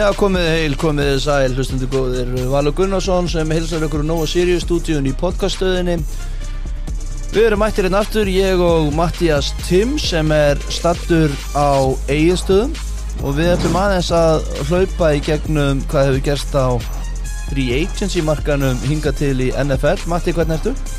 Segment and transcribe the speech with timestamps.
[0.00, 2.30] Já, komið heil, komið sæl, hlustundu góðir.
[2.48, 5.98] Valur Gunnarsson sem hilsar ykkur Nóa Sirius stúdíun í podcaststöðinni.
[7.34, 12.72] Við erum mættir einn aftur, ég og Mattias Tim sem er stattur á eiginstöðum
[13.20, 16.80] og við ætlum aðeins að hlaupa í gegnum hvað hefur gerst á
[17.50, 20.89] free agency markanum hinga til í NFL Matti, hvernig ertu?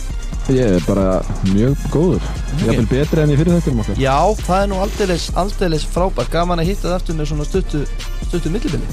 [0.50, 2.23] Ég er bara mjög góður.
[2.66, 4.00] Ég er betri enn í fyrir þetta um okkar.
[4.02, 6.31] Já, það er nú aldeilis, aldeilis frábært.
[6.34, 7.81] Gaman að hitta það aftur með svona stuttu,
[8.26, 8.90] stuttu millibili.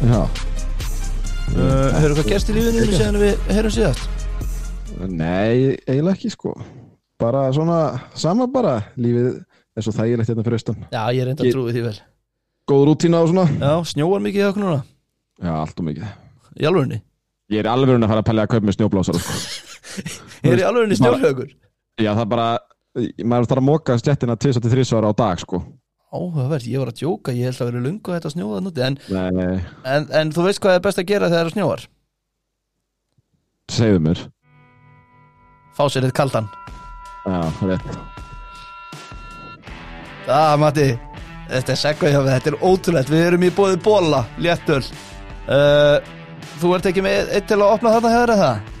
[0.00, 0.22] Já.
[1.52, 4.08] Uh, Hefur eitthvað gerst í lífinu síðan við heyrum síðast?
[5.06, 6.54] Nei, eiginlega ekki sko.
[7.20, 7.80] Bara svona,
[8.18, 8.78] sama bara.
[8.96, 9.28] Lífið
[9.76, 10.80] er svo þægilegt hérna fyrir austan.
[10.90, 11.96] Já, ég er enda að trúi því vel.
[12.66, 13.46] Góð rútína og svona.
[13.60, 14.80] Já, snjóar mikið hjá okkur núna?
[15.44, 16.08] Já, allt og mikið.
[16.56, 17.02] Í alvörinni
[17.52, 19.34] Ég er alveg að fara að pælja að kaupa með snjóblásar sko.
[20.46, 21.50] Er í alvörinni snjór hjá okkur?
[21.96, 22.48] Já, það er bara
[22.96, 25.58] Maður þarf að móka stjettina 2-3 ára á dag sko.
[26.16, 28.96] Áhugavert, ég var að djóka, ég held að vera lungu að þetta snjóða núti en,
[29.84, 31.84] en, en þú veist hvað er best að gera þegar það snjóar?
[33.76, 34.22] segðu mér.
[35.76, 36.46] Fá sér eitt kaldan.
[37.26, 37.98] Já, rétt.
[40.30, 40.86] Ah, Matti,
[41.50, 43.12] þetta er segvað hjá mig, þetta er ótrúlegt.
[43.12, 44.80] Við erum í bóði bóla, léttöl.
[45.46, 45.98] Uh,
[46.56, 48.75] Þú ert ekki með eitt til að opna þarna hefur það?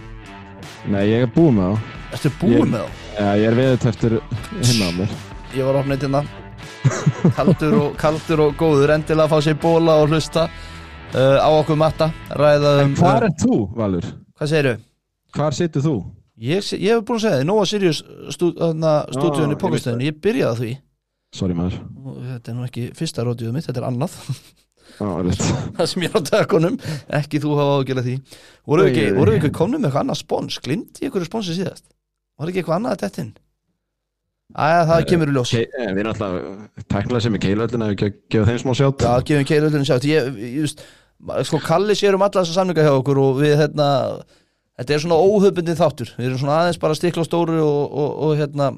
[0.86, 3.04] Nei, ég er búið með þá Ertu búið Ég- með þá?
[3.16, 4.16] Já, ég er veðut eftir
[4.62, 5.14] hinna á mér
[5.56, 6.20] Ég var eitt hérna
[7.36, 11.78] Kaldur og, kaldur og góður Endilega að fá sér bóla og hlusta uh, Á okkur
[11.80, 14.06] matta Ræða um Hvar er þú, Valur?
[14.36, 14.76] Hvað segirðu?
[15.36, 15.94] Hvar situr þú?
[16.46, 18.02] Ég, sé- ég hef búin að segja þið, Nóa Sirius
[18.36, 18.50] stú,
[19.16, 20.74] stúdíun í ég pókastöðinu, ég byrjaði því
[21.36, 21.78] Sorry maður
[22.30, 24.14] þetta er nú ekki fyrsta rótjöðu mitt, þetta er annað
[24.98, 26.76] það sem ég er á tökunum,
[27.20, 28.14] ekki þú hafa ágjörlega því.
[28.66, 31.84] Voru við ekki, ekki komnum með eitthvað annað spons, glimti ég ykkur sponsi síðast?
[32.40, 33.30] Var ekki eitthvað annað að dettin?
[34.56, 35.52] Æja, það Eh, kemur í ljós.
[35.58, 39.02] Eh, við erum alltaf tæknilega sem í keilöldin að við ge- gefa þeim smá sjátt.
[39.02, 40.84] Já, gefum keilöldinu sjátt ég, ég, just,
[41.48, 43.88] sko, Kalli sér um alla þessa samlinga hjá okkur og við, hérna
[44.78, 46.12] þetta er svona óhauðbundin þáttur.
[46.16, 48.70] Við erum svona aðeins bara stikla stóru og, og, og hérna,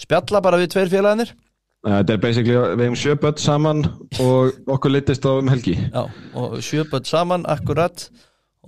[0.00, 1.34] spjalla bara við tveir félagarnir
[1.80, 3.78] Þetta er basically, við hefum sjö börn saman
[4.20, 5.78] og okkur litist á um helgi.
[5.80, 6.02] Já,
[6.36, 8.10] og sjöpöld saman, akkurat.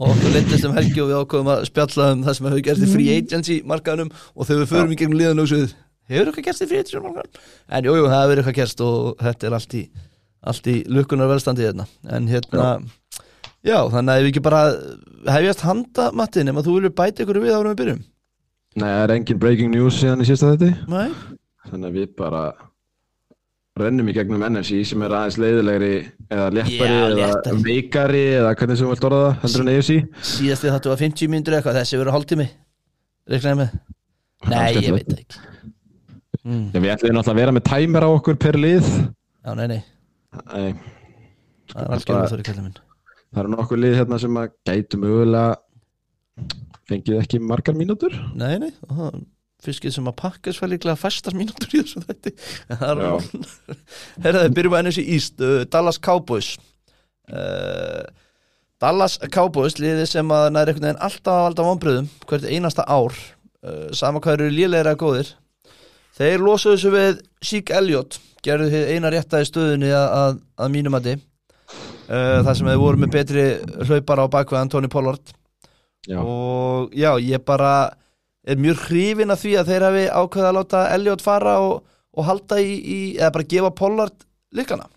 [0.01, 2.85] Og okkur leittist um helgi og við ákveðum að spjalla um það sem hefur gerst
[2.87, 5.59] í free agency markaðunum og þegar við förum í gegnum liðan og svo
[6.09, 7.45] hefur eitthvað gerst í free agency markaðunum
[7.77, 9.83] en jú, jú, það hefur eitthvað gerst og þetta er allt í,
[10.49, 11.87] allt í lukkunar velstandi hérna.
[12.09, 12.71] En hérna
[13.61, 14.65] já, þannig að ef við ekki bara
[15.37, 18.03] hefjast handa Matti nema þú viljur bæta ykkur við árum við byrjum?
[18.81, 21.13] Nei, það er engin breaking news síðan í sísta þetta Nei,
[21.69, 22.47] Þannig að við bara
[23.81, 25.93] rennum í gegnum NFC sem er aðeins leiðilegri
[26.29, 29.95] eða léttari Já, eða veikari eða hvernig sem við vilt orða það heldur en AFC
[30.33, 32.49] síðast við þetta var 50 mínútur eitthvað, þessi verður hálftími.
[33.33, 33.75] Reiknaði með.
[34.53, 35.43] Nei, ég veit ekki.
[36.43, 36.65] Mm.
[36.75, 38.89] Já, við ætlum náttúrulega að vera með tæmer á okkur per lið.
[39.43, 39.83] Já, nei, nei,
[40.33, 40.73] Nei,
[41.73, 42.81] það er algjörlega þóri kallið minn.
[43.33, 46.47] Það eru nokkur lið hérna sem að gætu mögulega
[46.91, 48.17] fengið ekki margar mínútur.
[48.37, 49.23] Nei, nei, það
[49.63, 52.33] fiskið sem að pakkas var líklega fæstar mínútur í þessu er
[54.25, 56.57] Herðið, byrjum að ennins í East uh, Dallas Cowboys.
[57.31, 58.03] Uh,
[58.83, 63.15] Dallas Cowboys liðið sem að næri einhvern veginn alltaf valda vonbröðum hvert einasta ár.
[63.63, 65.31] Uh, sama hvað eru lélegra góðir.
[66.19, 70.75] Þeir losuðu þessu við Sheik Elliot gerðu þið eina rétta í stöðunni að, að, að
[70.75, 73.47] mínum að þið uh, þar sem þeir voru með betri
[73.87, 75.35] hlaupara á bakveð Tony Pollard.
[76.11, 77.93] Já, og já, ég bara
[78.47, 81.83] er mjög hrifin af því að þeir hafi ákveða að láta Elliot fara og,
[82.17, 84.89] og halda í, í, eða bara gefa Pollard lykkana.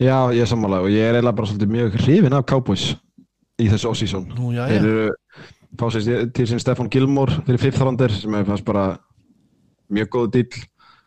[0.00, 2.90] já ég er sammála og ég er eiginlega bara svolítið mjög hrifin af Cowboys
[3.60, 4.26] í þessu off-season.
[4.36, 4.82] Nú, já, Þeir já.
[4.84, 5.08] eru
[5.80, 8.84] fá sér til sín Stefan Gilmore fyrir fifth rounder sem er fannst bara
[9.92, 10.60] mjög góð dill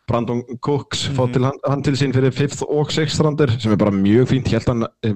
[0.08, 3.80] Brandon Cooks fá til hann, hann til sín fyrir fifth og sixth rounder sem er
[3.80, 4.50] bara mjög fínt.
[4.52, 5.14] Ég held hann eh,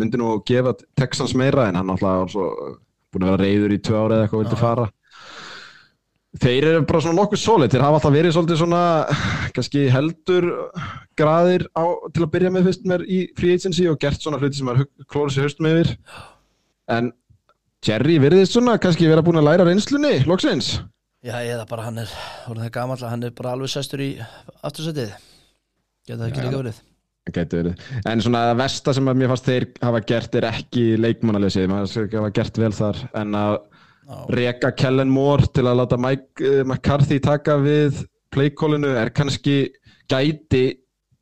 [0.00, 4.16] myndi nú gefa Texans meira en hann alltaf búin að vera reyður í tvö ári
[4.16, 4.86] eða eitthvað vildi fara
[6.42, 8.80] Þeir eru bara svona nokkuð solid, þeir hafa alltaf verið svolítið svona
[9.54, 10.48] kannski heldur
[11.18, 14.58] graðir á, til að byrja með fyrst mér í free agency og gert svona hluti
[14.58, 15.92] sem er klórið sér höstum yfir
[16.90, 17.12] en
[17.86, 20.74] Jerry virðist svona kannski vera búin að læra reynslunni, loksins
[21.24, 22.10] Já, eða bara hann er,
[22.50, 24.10] orðin það gamall að hann er bara alveg sestur í
[24.60, 25.14] aftursetið.
[26.04, 26.44] Geta það ekki Já.
[26.44, 26.80] líka verið.
[27.32, 27.84] Gæti verið.
[28.10, 32.10] En svona það versta sem að mér fannst þeir hafa gert er ekki leikmannalesið, maður
[32.18, 33.56] hafa gert vel þar en að.
[34.34, 38.02] Reka Kellen Moore til að láta Mike uh, McCarthy taka við
[38.34, 39.58] playkólinu er kannski
[40.10, 40.64] gæti,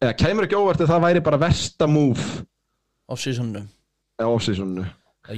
[0.03, 2.25] eða kemur ekki óvart að það væri bara versta move
[3.13, 3.67] off-seasonu.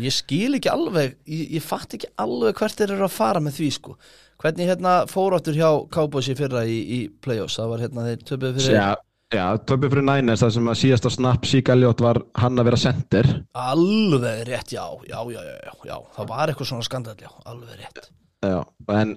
[0.00, 3.58] Ég skil ekki alveg, ég, ég fatt ekki alveg hvert þeir eru að fara með
[3.58, 3.96] því, sko.
[4.40, 8.56] Hvernig hérna fóráttur hjá Cowboys í fyrra í, í playoffs, það var hérna þeir töpuð
[8.58, 8.78] fyrir...
[8.78, 8.86] Já,
[9.34, 12.78] Já, töpum fyrir Niners þar sem að síðasta snap Sík Elliot var hann að vera
[12.78, 13.28] center.
[13.58, 15.96] Alveg rétt, já, já, já, já, já.
[16.14, 18.08] Það var eitthvað svona skandal, já, alveg rétt.
[18.44, 18.58] Já,
[18.94, 19.14] en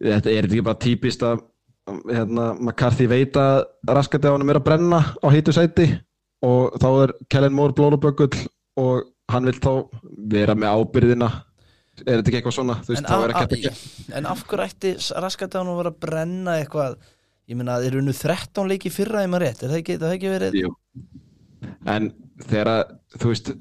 [0.00, 1.42] þetta er ekki bara típist að
[2.08, 5.88] hérna, McCarthy veit að hann er að brenna á heitu sæti
[6.44, 8.46] og þá er Kellen Moore blóluböggull
[8.78, 9.72] og hann vil þá
[10.32, 11.30] vera með ábyrðina.
[12.06, 12.76] Er þetta ekki eitthvað svona?
[12.86, 13.72] Þú veist, En þá er ekki
[14.14, 16.98] en af hverju ætti raskadánu að vera að brenna eitthvað
[17.48, 20.14] Ég meina, þeir eru nú 13 leiki fyrra í maður rétt, er það ekki, það
[20.18, 20.70] ekki verið Jú.
[21.88, 22.10] en
[22.44, 23.52] þegar að, þú veist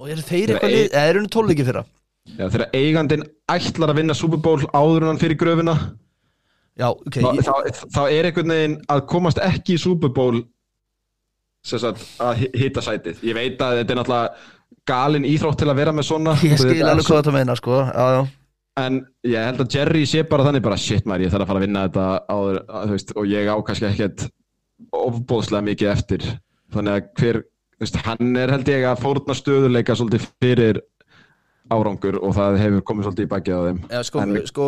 [0.00, 1.84] Og eru þeir eitthvað lið, eða eru nú 12 leiki fyrra?
[2.30, 5.76] Já, þegar eigandinn ætlar að vinna Super Bowl áður en hann fyrir gröfina
[6.80, 10.42] Já, ok, þá, þá, þá er einhvern veginn að komast ekki í Super Bowl
[11.66, 13.18] sem sagt, að hi- hitta sætið.
[13.26, 14.30] Ég veit að þetta er náttúrulega
[14.88, 16.32] galin íþrótt til að vera með svona.
[16.40, 17.82] Ég skil alveg hvað þetta meina, sko.
[17.84, 18.22] Já, já,
[18.78, 21.58] En ég held að Jerry sé bara þannig bara shit maður, ég þarf að fara
[21.60, 24.28] að vinna þetta áður, að, veist, og ég á kannski ekkert
[24.94, 26.28] ofbóðslega mikið eftir.
[26.72, 27.40] Þannig að hver,
[27.82, 30.80] veist, hann er held ég að fórna stöðuleika svolítið fyrir
[31.70, 33.80] árangur og það hefur komið svolítið í bakið á þeim.
[33.90, 34.64] Já, sko, En- sko,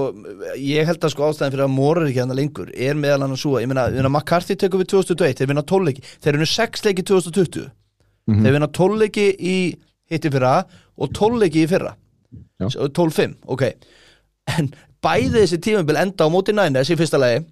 [0.61, 3.35] ég held að sko ástæðin fyrir að Mór er ekki hann lengur er meðal hann
[3.35, 6.85] að súa, ég meina, McCarthy tekur við 2021, þeir vinna 12 leiki þeir vinna 6
[6.87, 7.71] leiki 2020
[8.29, 8.45] Mhm.
[8.45, 9.57] þeir vinna 12 leiki í
[10.13, 10.65] hitti fyrra
[10.97, 11.97] og 12 leiki í fyrra
[12.63, 13.67] 12-5, ok
[14.59, 14.71] en
[15.03, 17.43] bæði þessi tímabil enda á móti Niners í fyrsta lagi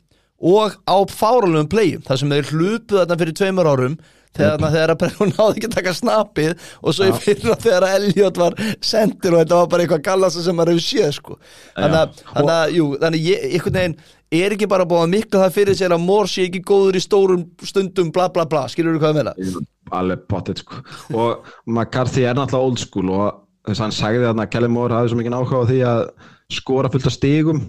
[0.41, 3.99] og á fáralugum playum, þar sem þeir hlupuð þarna fyrir tveimur árum
[4.37, 4.67] þegar, yep.
[4.75, 8.41] þegar að hún náði ekki að taka snappið og svo í fyrra þegar að Elliot
[8.41, 11.37] var sendir og þetta var bara eitthvað gallast sem maður hefur séð sko.
[11.75, 13.99] þannig að, jú, þannig ég, einhvern veginn
[14.41, 17.05] er ekki bara búið að mikla það fyrir sér að Mór sé ekki góður í
[17.05, 19.67] stórum stundum bla bla bla, skilur þú hvað ég meina?
[19.91, 20.83] alveg potið sko
[21.19, 25.13] og McCarthy er náttúrulega old school og þess að hann sagði að Kelly Moore hafði
[25.13, 26.03] svo mikið áhuga á því að
[26.51, 27.61] skora fullt af stigum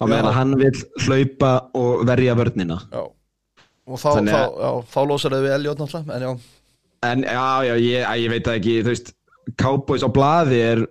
[0.00, 0.72] á meðan hann vil
[1.04, 2.78] hlaupa og verja vörnina.
[2.92, 3.02] Já.
[3.90, 6.32] Og þá, þá, já, þá losar þau við Elliot náttúrulega en já,
[7.02, 9.14] En já, ég, ég veit ekki, þú veist,
[9.58, 10.82] Cowboys á blaði er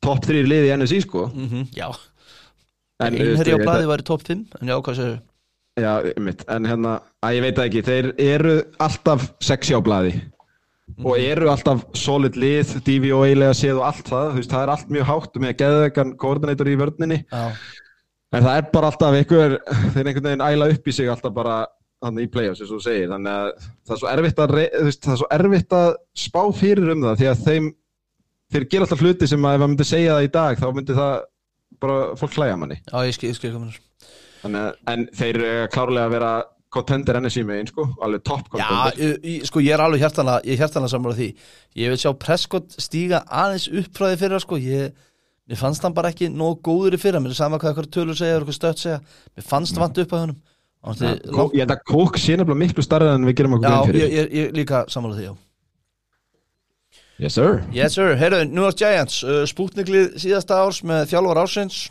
[0.00, 1.26] topp 3 liði í NSI, sko.
[1.36, 1.90] mm já.
[3.00, 5.20] En, einherji á blaði væri top 5 en já, hvað ég-
[5.80, 6.94] Já, mitt, en hérna,
[7.24, 10.16] að ég veit ekki, þeir eru alltaf sexy á blaði
[11.04, 14.94] og eru alltaf solid lið, DVOA-lega séð og allt það, þú veist, það er allt
[14.96, 17.42] mjög hátt með geðvegan koordinator í vörninni, já,
[18.30, 19.58] en það er bara alltaf einhver,
[19.94, 21.58] þeir einhvern veginn æla upp í sig alltaf bara
[22.20, 24.54] í play-offs, eins og þú segir, þannig að það er svo erfitt að,
[24.86, 25.90] veist, er svo erfitt að
[26.26, 27.68] spá fyrir um það, því að þeim,
[28.54, 30.96] þeir gera alltaf hluti sem að ef maður myndi segja það í dag, þá myndi
[31.00, 31.14] það
[31.80, 32.80] bara fólk hlæja manni.
[32.80, 33.86] já, ég skil, ég skil hvað minnur
[34.40, 36.30] Þannig að, en þeir eru klárlega að vera
[36.70, 39.18] contender NSI megin, sko, alveg top Já, contender.
[39.26, 41.28] ég- sko ég er alveg hjartanlega ég er hjartanlega sammála því.
[41.76, 44.92] Ég vil sjá Prescott stíga aðeins upp frá því fyrra sko, ég
[45.50, 47.18] mér fannst hann bara ekki nóg góður í fyrra.
[47.20, 49.00] Mér er sama hvað eitthvað tölur segja, eitthvað stött segja.
[49.36, 50.36] Mér fannst vant upp á hennum
[50.80, 50.92] Ja,
[51.52, 54.10] Ég held að Kók sé nefnilega miklu starra en við gerum okkur Já, ég, fyrir.
[54.14, 55.34] ég, ég líka sammála því, já.
[57.20, 57.58] Yes, sir.
[57.70, 61.90] Yes sir, heyrðu, New York Giants uh, spútniklið síðasta árs með þjálfar ársins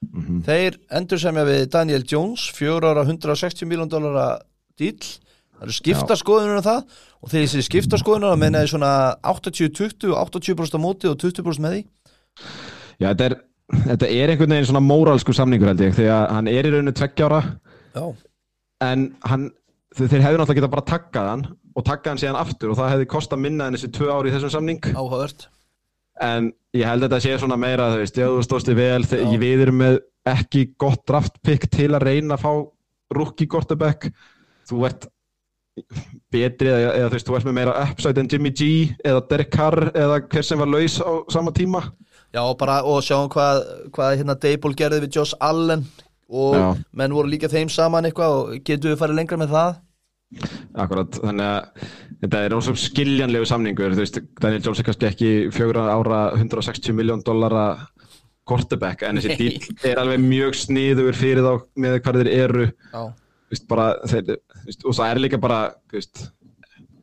[0.00, 0.38] Mhm.
[0.46, 4.40] þeir endur semja við Daniel Jones fjóra ára 160 miljón dólara
[4.80, 6.80] dýl það eru skipta skoðunum um það
[7.20, 11.76] og þegar þessi skipta skoðunum menna þið svona 80-20 80% á móti og 20% með
[11.76, 11.82] því.
[12.96, 13.36] Já, þetta er,
[13.90, 16.96] þetta er einhvern veginn svona móralsku samningur held ég, því að hann er í rauninu
[16.96, 17.42] tveggjára
[17.92, 18.04] Já,
[18.88, 19.48] en hann,
[19.92, 21.46] þeir hefðu náttúrulega getað bara takkað hann
[21.76, 24.34] og takkað hann síðan aftur og það hefði kostað minna en þessi tvö ári í
[24.34, 24.80] þessum samning.
[24.96, 25.50] Áhugavert
[26.20, 29.64] en ég held að þetta sé svona meira ef þú stóðst þig vel, þegar við
[29.66, 29.96] erum með
[30.30, 32.52] ekki gott draft pick til að reyna að fá
[33.16, 34.10] rookie quarterback.
[34.68, 35.08] Þú ert
[36.30, 38.68] betri eða, eða þú veist, þú ert með meira upside en Jimmy G
[39.06, 41.82] eða Derek Carr eða hver sem var laus á sama tíma.
[42.30, 45.86] Já, bara, og sjáum hvað, hvað hérna Dable gerði við Josh Allen
[46.30, 46.66] og Já.
[46.94, 49.72] menn voru líka þeim saman eitthvað og getum við farið lengra með það
[50.78, 51.86] Akkurat, þannig að
[52.20, 56.94] þetta er náttúrulega skiljanlegu samningur, þú veist, Daniel Jones er kannski ekki fjögur ára 160
[56.94, 57.64] miljón dollara
[58.46, 63.02] quarterback, en þessi dýl er alveg mjög sniður fyrir þá með hvað þeir eru, Já,
[63.10, 64.32] þú veist, bara, þeir,
[64.68, 65.60] veist, og það er líka bara,
[65.90, 66.24] þú veist,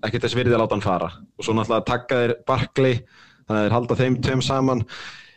[0.08, 3.00] ekki þess virði að láta hann fara og svo náttúrulega taka þeir Barkley,
[3.44, 4.88] þannig að þeir halda þeim tveim saman.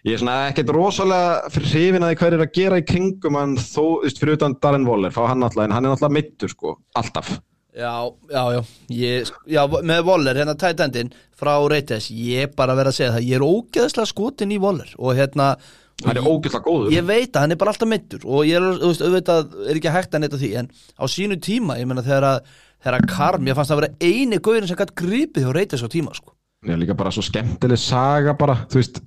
[0.06, 3.58] Ég er svona ekkert rosalega hrifin að því hvað er að gera í kringum hann
[3.60, 6.52] þó, þú veist, fyrir utan Darren Waller, fá hann alltaf, en hann er alltaf mittur,
[6.54, 7.34] sko, alltaf.
[7.76, 7.92] Já,
[8.30, 8.62] já, já,
[8.94, 13.28] ég, já með Waller, hérna tight endin frá Reytes, ég bara verð að segja það
[13.28, 15.52] ég er ógeðslega skotin í Waller og hérna
[16.00, 16.92] Hann er ógeðslega góður.
[16.94, 19.80] Ég veit að hann er bara alltaf mittur og ég er, þú veist, auðvitað er
[19.80, 23.08] ekki hægt að netta því en á sínu tíma, ég meina þegar að þegar að
[23.12, 26.32] Karm, ég fannst að vera eini gauðin sem gætt gripið hjá Reytes á tíma sko.
[26.64, 29.00] Já, líka bara svo skemmtileg saga bara, þú veist,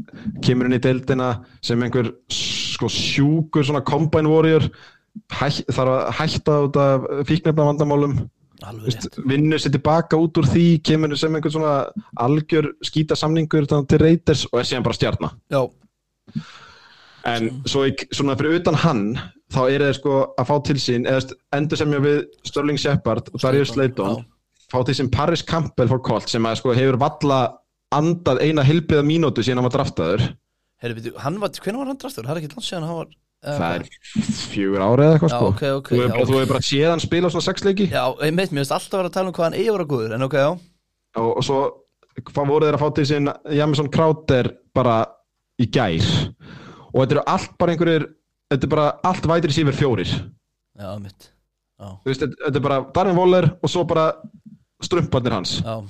[0.45, 4.65] kemur inn í deildina sem einhver sko sjúkur svona combine warrior
[5.33, 8.15] hæ, þarf að hætta út af fíknefna vandamálum
[9.29, 11.75] vinnur sér tilbaka út úr því kemur sem einhvern svona
[12.23, 15.61] algjör skýta samningur til Reiters og er síðan bara stjarnar Já,
[17.33, 19.03] en svo í, svona fyrir utan hann
[19.53, 23.43] þá er þeir sko að fá til sín eða endur semja við Sterling Shepard og
[23.43, 24.23] Darius Slayton
[24.73, 27.41] fá til sín Paris Campbell for Colt sem að sko hefur valla
[27.93, 30.23] andað eina hilbiða mínútu síðan hann var draftaður.
[30.81, 32.25] Herri, veitu, hann var, hvernig var hann draftur?
[32.25, 33.11] Það er ekki langt síðan hann var
[33.43, 33.87] það er
[34.53, 35.47] fjögur ári eða eitthvað sko.
[35.51, 36.39] ok, ok, þú hefur bara, þú ok.
[36.39, 37.87] hefur bara séð hann spila svona sex leiki?
[37.91, 39.77] Já, ég meit, mér finnst alltaf að vera að tala um hvað hann eigi að
[39.77, 40.49] vera góður En ok, já,
[41.19, 41.59] og, og svo
[42.21, 43.31] hvað voru þeir að fá til sín?
[43.57, 44.97] Jamison Crowder bara
[45.61, 46.09] í gær.
[46.93, 48.07] Og þetta eru allt bara einhverjir
[48.53, 50.13] þetta er bara allt vætir sífur fjórir.
[50.77, 51.29] Já, mitt
[51.81, 54.05] Já, Þú veist, þetta er bara Darren Waller og svo bara
[54.83, 55.57] strumparnir hans.
[55.65, 55.81] Já,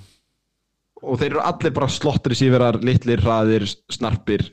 [1.03, 4.45] og þeir eru allir bara slottri síverar, litlir, hraðir, snarpir.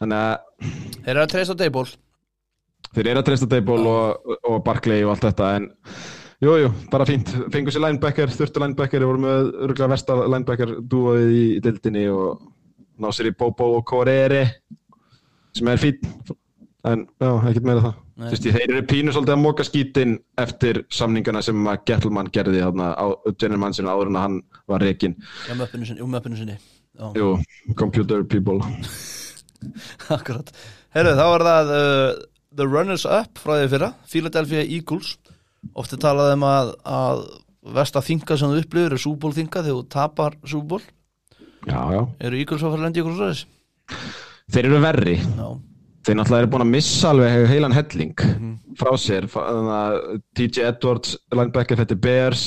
[0.00, 1.86] Þannig að þeir eru að treysta á Dayból
[2.94, 5.70] þeir eru að treysta Dayból og, og Barkley og allt þetta en
[6.40, 11.32] jújú, jú, bara fínt, fengur sér linebacker þurftu linebacker, voru með örgulega versta linebacker dúaðið
[11.36, 12.46] í, dildinni og
[13.00, 14.44] ná sér í Bobo og Corere
[15.56, 16.00] sem er fín
[16.88, 17.96] en já, ekkert meira það.
[18.20, 22.60] Þú veist, þeir eru pínu svolítið að móka skítin eftir samningana sem að Gettleman gerði
[22.64, 24.36] þarna á General Mansion áður en að hann
[24.68, 25.16] var rekin
[25.48, 25.54] Já,
[26.00, 26.58] jú, möppinu sinni.
[27.16, 27.30] Jú,
[27.80, 28.60] computer people
[30.16, 30.52] akkurat.
[30.94, 32.22] Herru, þá var það uh,
[32.56, 35.14] The Runners Up frá því fyrra Philadelphia Eagles.
[35.76, 37.24] Ofti talaði um að, að
[37.76, 40.80] versta þinga sem þú upplifir er súból þinga þegar þú tapar súból
[41.68, 42.00] Já, já.
[42.24, 43.42] Eru Eagles að fara að lendi ykkur svo þess?
[44.50, 45.16] Þeir eru verri.
[45.20, 45.48] Já,
[46.08, 48.54] Þeir náttúrulega eru búin að missa alveg heilan helling Mhm.
[48.80, 49.26] frá sér.
[49.28, 52.46] Þannig að TJ Edwards, linebacker er Bears.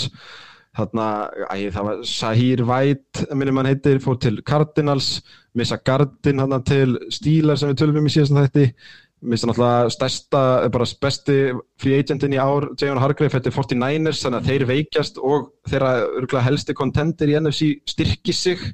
[0.74, 5.22] Þarna, æ, það var Sahir White, minnum hann heitir, fór til Cardinals,
[5.58, 8.66] missa Gardin hann til Steelers sem við tölum um í síðast þætti,
[9.24, 10.44] missa náttúrulega stærsta,
[10.74, 11.38] bara besti
[11.80, 16.44] free agentin í ár, Jayon Hargrave, þetta er 49ers, þannig að þeir veikjast og þeirra
[16.48, 18.68] helsti kontendir í NFC styrki sig.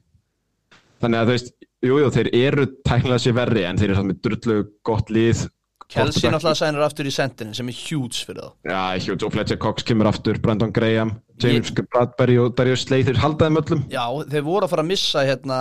[1.00, 1.54] Þannig að þú veist,
[1.86, 5.46] jújú, jú, þeir eru tæknilega sér verri en þeir eru samt með drullu gott lið.
[5.90, 9.58] Kelsey náttúrulega sænir aftur í sendinin sem er huge fyrir þá Já, Hugh Joe Fletcher
[9.58, 13.84] Cox kemur aftur, Brandon Graham, James Bradbury og Darius Slay, þeir haldaði möllum.
[13.94, 15.60] Já, þeir voru að fara að missa hérna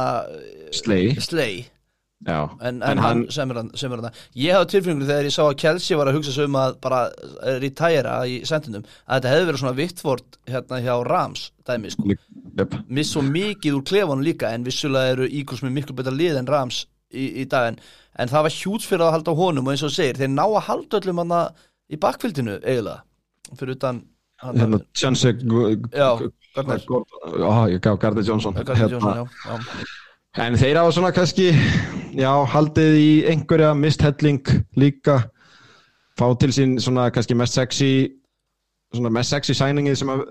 [0.74, 1.60] Slay, Slay
[2.26, 2.38] já.
[2.60, 5.42] en, en, hann sem er hann, sem er hann Ég hafði tilfengur þegar ég sá
[5.46, 7.02] að Kelsey var að hugsa sig um að bara
[7.62, 12.18] retæra í sendinum að þetta hefði verið svona vittvort hérna hjá Rams dæmi sko
[12.58, 12.72] Yep.
[12.90, 16.48] miss svo mikið úr klefanum líka en vissulega eru Eagles með miklu betra lið en
[16.50, 16.80] Rams
[17.14, 17.76] í, í dag en,
[18.18, 20.42] en það var hjút fyrir að halda á honum og eins og segir, þeir ná
[20.42, 21.34] að halda öllum hann
[21.86, 24.00] í bakvildinu eiginlega fyrir utan
[24.42, 25.34] Hérna, Johnson,
[25.92, 26.16] já,
[29.46, 29.58] já.
[30.38, 31.48] En þeir hafa svona kannski,
[32.14, 34.46] já, haldið í einhverja mist helling
[34.78, 35.16] líka,
[36.18, 37.88] fá til sín svona kannski mest sexy,
[38.94, 40.22] svona mest sexy sæningið sem að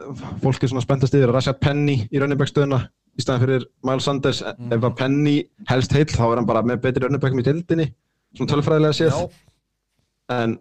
[0.43, 2.79] fólk er svona spenntast yfir, Rashad Penny í rauninbækstöðuna
[3.17, 4.39] í staðan fyrir Miles Sanders.
[4.45, 5.35] Ef að Penny
[5.67, 7.89] helst heill, þá er hann bara með betri rauninbækum í dildinni,
[8.37, 9.19] svona tölfræðilega séð.
[10.31, 10.57] En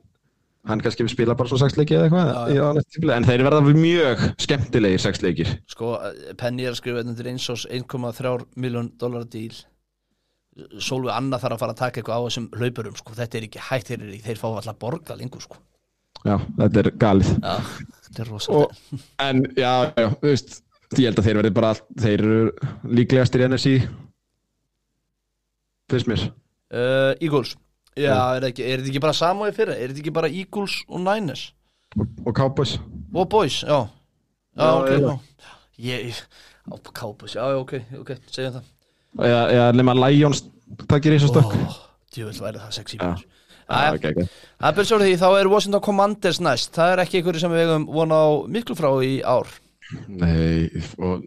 [0.66, 3.14] hann kannski spila bara svo sexleiki eða eitthvað, Já, í á næsta tímabili.
[3.16, 5.54] en þeir verða mjög skemmtilegir sexleikir.
[5.70, 5.92] Sko,
[6.40, 9.54] Penny er að skrifa undir eins og 1,3 miljón dólar díl
[10.80, 13.12] Sólvi Anna þarf að fara að taka eitthvað á þessum hlaupurum sko.
[13.18, 15.58] þetta er ekki hægt, þeir, þeir fá alltaf borga lengur sko.
[16.25, 17.32] Já, þetta er galið.
[17.42, 17.56] Já,
[18.06, 18.73] þetta er rosa og,
[19.20, 20.56] en já, já, þú veist
[20.96, 22.40] ég held að þeir verði bara þeir eru
[22.96, 23.73] líklegastir í NFC
[25.90, 27.54] finnst mér uh, Eagles
[27.96, 29.76] Já, er þetta ekki, er ekki bara samóið fyrir?
[29.76, 31.46] Er þetta ekki bara Eagles og Niners?
[31.96, 32.76] og, og Cowboys.
[33.14, 33.88] Og Boys, já.
[34.56, 36.14] Já, Já, ok, já.
[36.92, 38.68] Cowboys, já, ok, ok, segjum það.
[39.16, 40.42] Eða, eða nema Lions
[40.90, 41.74] takkir í þessu stökk Ó,
[42.12, 42.98] Djúvill væri það sexy.
[43.66, 43.86] Það
[44.68, 46.72] er byrjað því, þá er Washington Commanders næst.
[46.76, 49.50] Það er ekki einhverju sem við eigum vona á miklu frá í ár.
[50.10, 50.68] Nei,
[51.02, 51.24] og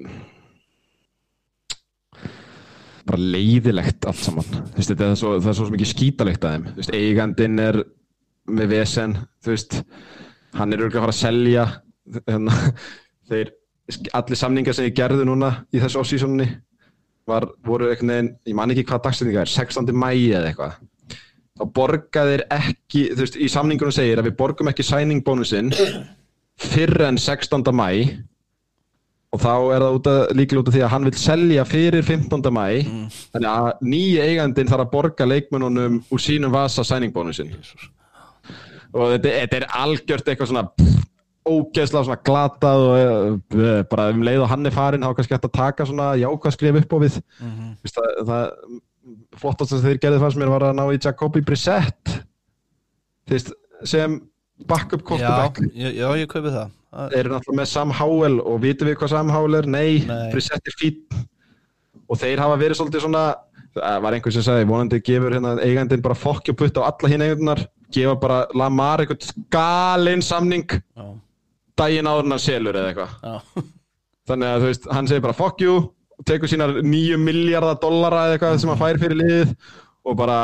[3.09, 6.95] bara leiðilegt allt saman veist, þetta er svo, það svo mikið skítalegt að þeim veist,
[6.95, 7.79] eigandinn er
[8.49, 9.77] með vesen þú veist,
[10.57, 11.65] hann er örgulega að fara að selja
[12.29, 12.55] hérna,
[13.29, 13.51] þeir,
[14.17, 16.47] allir samningar sem ég gerði núna í þessu off-seasonni
[17.29, 19.91] voru einhvern veginn, ég man ekki hvað dagsetninga er 16.
[19.93, 20.79] mæi eða eitthvað
[21.59, 25.73] þá borga þeir ekki, þú veist, í samningunum segir að við borgum ekki signing bónusinn
[26.59, 27.69] fyrr en 16.
[27.75, 27.89] mæ
[29.29, 32.05] og þá er það út að, líklega út af því að hann vil selja fyrir
[32.05, 32.49] 15.
[32.55, 32.65] mæ
[33.33, 37.53] þannig að nýja eigandinn þarf að borga leikmennunum úr sínum vasa sæningbónusin
[38.93, 40.99] og þetta, þetta er algjört eitthvað svona pff,
[41.49, 45.47] ógeðslega svona glatað og uh, bara um leið og hann er farin þá kannski hægt
[45.49, 47.19] að taka svona jákvæðskrif upp á við.
[47.39, 47.93] Mm -hmm.
[47.93, 52.17] það, það flottast sem þeir gerði fannst mér var að ná í Jacobi Brissett.
[53.83, 54.19] Sem
[54.67, 55.61] backup quarterback.
[55.73, 58.97] Já, já, ég kaupi það Það- Þeir eru náttúrulega með Sam Howell og vitum við
[58.97, 59.67] hvað Sam Howell er?
[59.69, 60.29] Nei, Nei.
[60.33, 61.03] Brissett er fín
[62.09, 63.23] og þeir hafa verið svolítið svona
[63.75, 67.11] það var einhver sem sagði, vonandi gefur hérna eigandinn bara fokki og putta á alla
[67.11, 67.61] hinn eigandunar
[67.93, 71.05] gefa bara Lamar eitthvað galinn samning Já,
[71.77, 73.69] daginn áður en hann selur eða eitthvað
[74.29, 75.75] þannig að þú veist, hann segir bara you
[76.19, 79.53] og tekur sínar 9 miljardar dollara eða eitthvað sem hann fær fyrir liðið
[80.09, 80.39] og bara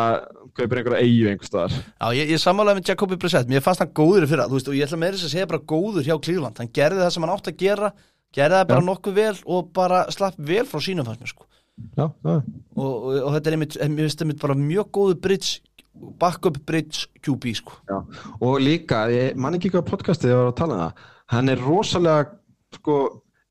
[0.56, 1.76] kaupir einhverja eigu einhver staðar.
[1.76, 3.50] Já ég, ég sammálaði með Jacobi Brissett.
[3.52, 5.50] Mér fannst hann góður fyrir það, þú veist, og ég ætla með þess að segja
[5.52, 6.62] bara góður hjá Cleveland.
[6.62, 7.92] Hann gerði það sem hann átti að gera
[8.36, 8.88] gerði það bara Já.
[8.90, 11.48] nokkuð vel og bara slapp vel frá sínum fannst mér sko.
[12.00, 15.60] Já, og, og, og þetta er einmitt, einmitt bara mjög góður bridge,
[16.22, 17.76] backup bridge QB sko.
[17.90, 17.98] Já.
[18.40, 21.06] og líka, ég man ekki hvað podcastið ég var að tala um það.
[21.36, 22.30] Hann er rosalega
[22.78, 22.98] sko,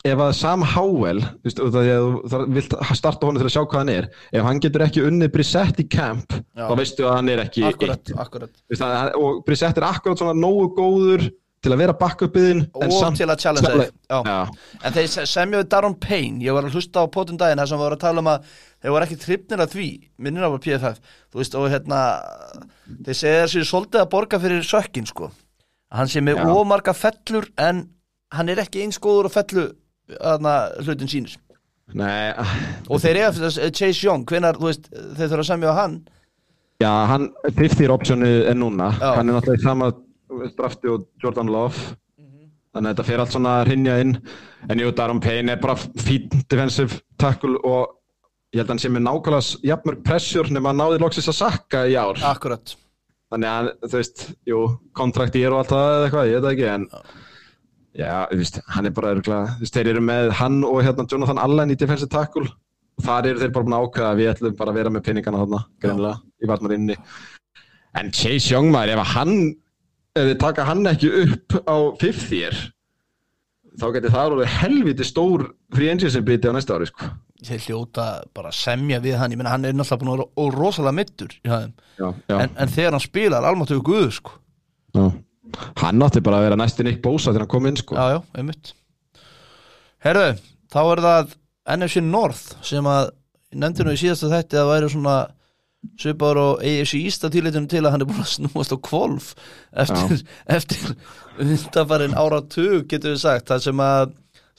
[0.04, 3.40] ef að Sam Howell þú veist, út af því að þú þarf- vilt starta honum
[3.40, 6.66] til að sjá hvað hann er ef hann getur ekki unnið Brissett í camp Já.
[6.68, 10.36] þá veistu að hann er ekki Akkurat, akkurat veist, hann- og Brissett er akkurat svona
[10.36, 11.24] nógu góður
[11.64, 13.86] til að vera backupiðin en og samt til að challenge.
[14.12, 14.48] Já.
[14.84, 17.70] en þeir se- semja við Daron Payne ég var að hlusta á potun daginn þar
[17.72, 18.44] sem voru að tala um að
[18.84, 19.86] þeir voru ekki trippnir að því
[20.18, 21.00] minnir á PFF
[21.32, 22.02] þú veist og hérna
[23.06, 25.30] þeir segja þessi svolítið að borga fyrir sökkin sko
[25.90, 27.88] hann sé með ómarga fellur en
[28.34, 29.64] hann er ekki eins góður að fellu
[30.12, 31.38] þarna hlutin sínir
[31.94, 32.32] Nei,
[32.88, 35.96] og þeir eiga fyrir þess Chase Young hvenar þú veist þeir þurfa að á hann?
[36.82, 38.88] Já, hann, 50 optioni er núna.
[38.98, 39.12] Já.
[39.18, 39.90] hann er náttúrulega í sama
[40.56, 41.92] drafti og Jordan Love.
[42.74, 44.14] Þannig að þetta fer allt svona að rinja inn.
[44.72, 47.92] En jú, Daron Payne er bara fín defensive tackle og
[48.54, 51.84] ég held að hann sé með nákvæmlega jafnmörg pressure nema að náði loksins að sakka
[51.86, 52.18] í ár.
[52.26, 52.74] Akkurat.
[53.30, 54.64] Þannig að, þú veist, jú,
[54.98, 56.98] kontrakti er og allt það eða eitthvað, ég veit ekki en já,
[57.94, 61.74] þú veist, hann er bara örgulega, veist, þeir eru með hann og hérna Jonathan Allen
[61.74, 62.48] í defensive tackle.
[62.94, 65.04] Og þar eru þeir bara búin að ákveða að við ætlum bara að vera með
[65.08, 66.96] pinningana þarna, greinilega, í varnarinni.
[67.98, 69.34] En Chase Young maður, ef hann
[70.14, 72.54] ef þið taka hann ekki upp á fifth year
[73.80, 77.10] þá geti það alveg helviti stór free agency biti á næsta ári, sko.
[77.44, 79.34] Þeir hljóta bara að semja við hann.
[79.34, 81.56] Ég menna hann er náttúrulega búin að vera rosalega mittur já,
[81.98, 82.06] já,
[82.38, 84.36] en, en þegar hann spilar almáttugu guðu sko.
[84.94, 85.04] Já.
[85.80, 87.98] Hann átti bara að vera næsti Nick Bosa þegar hann kom inn, sko.
[87.98, 88.74] Já, já, einmitt.
[90.04, 90.26] Herðu,
[90.72, 91.36] þá er það
[91.76, 93.14] NFC North sem að
[93.54, 95.16] nefndi nú í síðasta þætti að væri svona
[96.00, 99.30] svipaður og AFC East að tíleitunum til að hann er búin að snúast á kvolf
[99.84, 100.22] eftir,
[100.56, 100.94] eftir
[101.40, 103.50] undanfarinn áratug getur við sagt.
[103.50, 104.14] Það sem að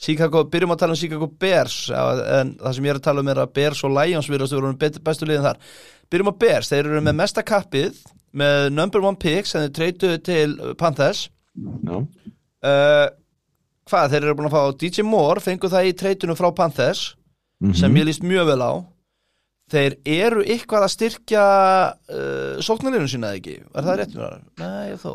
[0.05, 3.29] Chicago, byrjum að tala um Chicago Bears en það sem ég er að tala um
[3.31, 5.61] er að Bears og Lions virðast að vera bestu liðin þar.
[6.11, 8.01] Byrjum að Bears, þeir eru með mesta kappið
[8.35, 11.27] með number one picks sem þeir treytuðu til Panthers.
[11.55, 13.05] Já, uh,
[13.85, 17.05] hvað, þeir eru búin að fá DJ Moore, fengu það í treytunum frá Panthers
[17.79, 18.73] sem ég líst mjög vel á.
[19.71, 21.45] Þeir eru eitthvað að styrkja
[21.95, 24.35] uh, sóknarlinu sína eða ekki, er það rétt mér?
[24.61, 25.13] Nei, þó.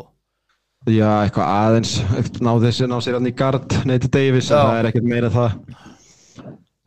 [0.89, 1.93] Já, eitthvað aðeins
[2.41, 5.57] ná þessi, ná sér hann í gard Nate Davis, það er ekkert meira það.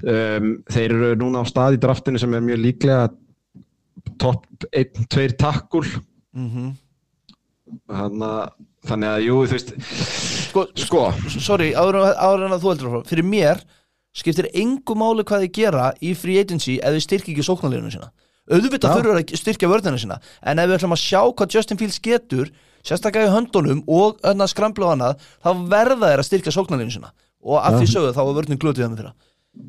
[0.05, 3.05] Um, Þeir eru núna á stað í draftinu sem er mjög líklega
[4.20, 5.87] topp 1-2 takkul
[6.35, 6.73] mm
[8.85, 9.70] þannig að jú, þú veist
[10.51, 11.05] sko, sko,
[11.40, 13.62] sorry, áður, áður en að þú heldur frá fyrir mér
[14.14, 18.11] skiptir engu máli hvað þið gera í free agency ef þið styrkja ekki sóknarlinu sína.
[18.44, 22.01] Auðvitað þurfur að styrkja vörðina sína en ef við ætlum að sjá hvað Justin Fields
[22.05, 22.51] getur
[22.85, 27.14] sérstaklega í höndunum og öðna skrambla og annað, þá verða þeir að styrkja sóknarlinu sína.
[27.44, 29.14] Og að því sögðu þá var vörðin glötuð þeim fyrir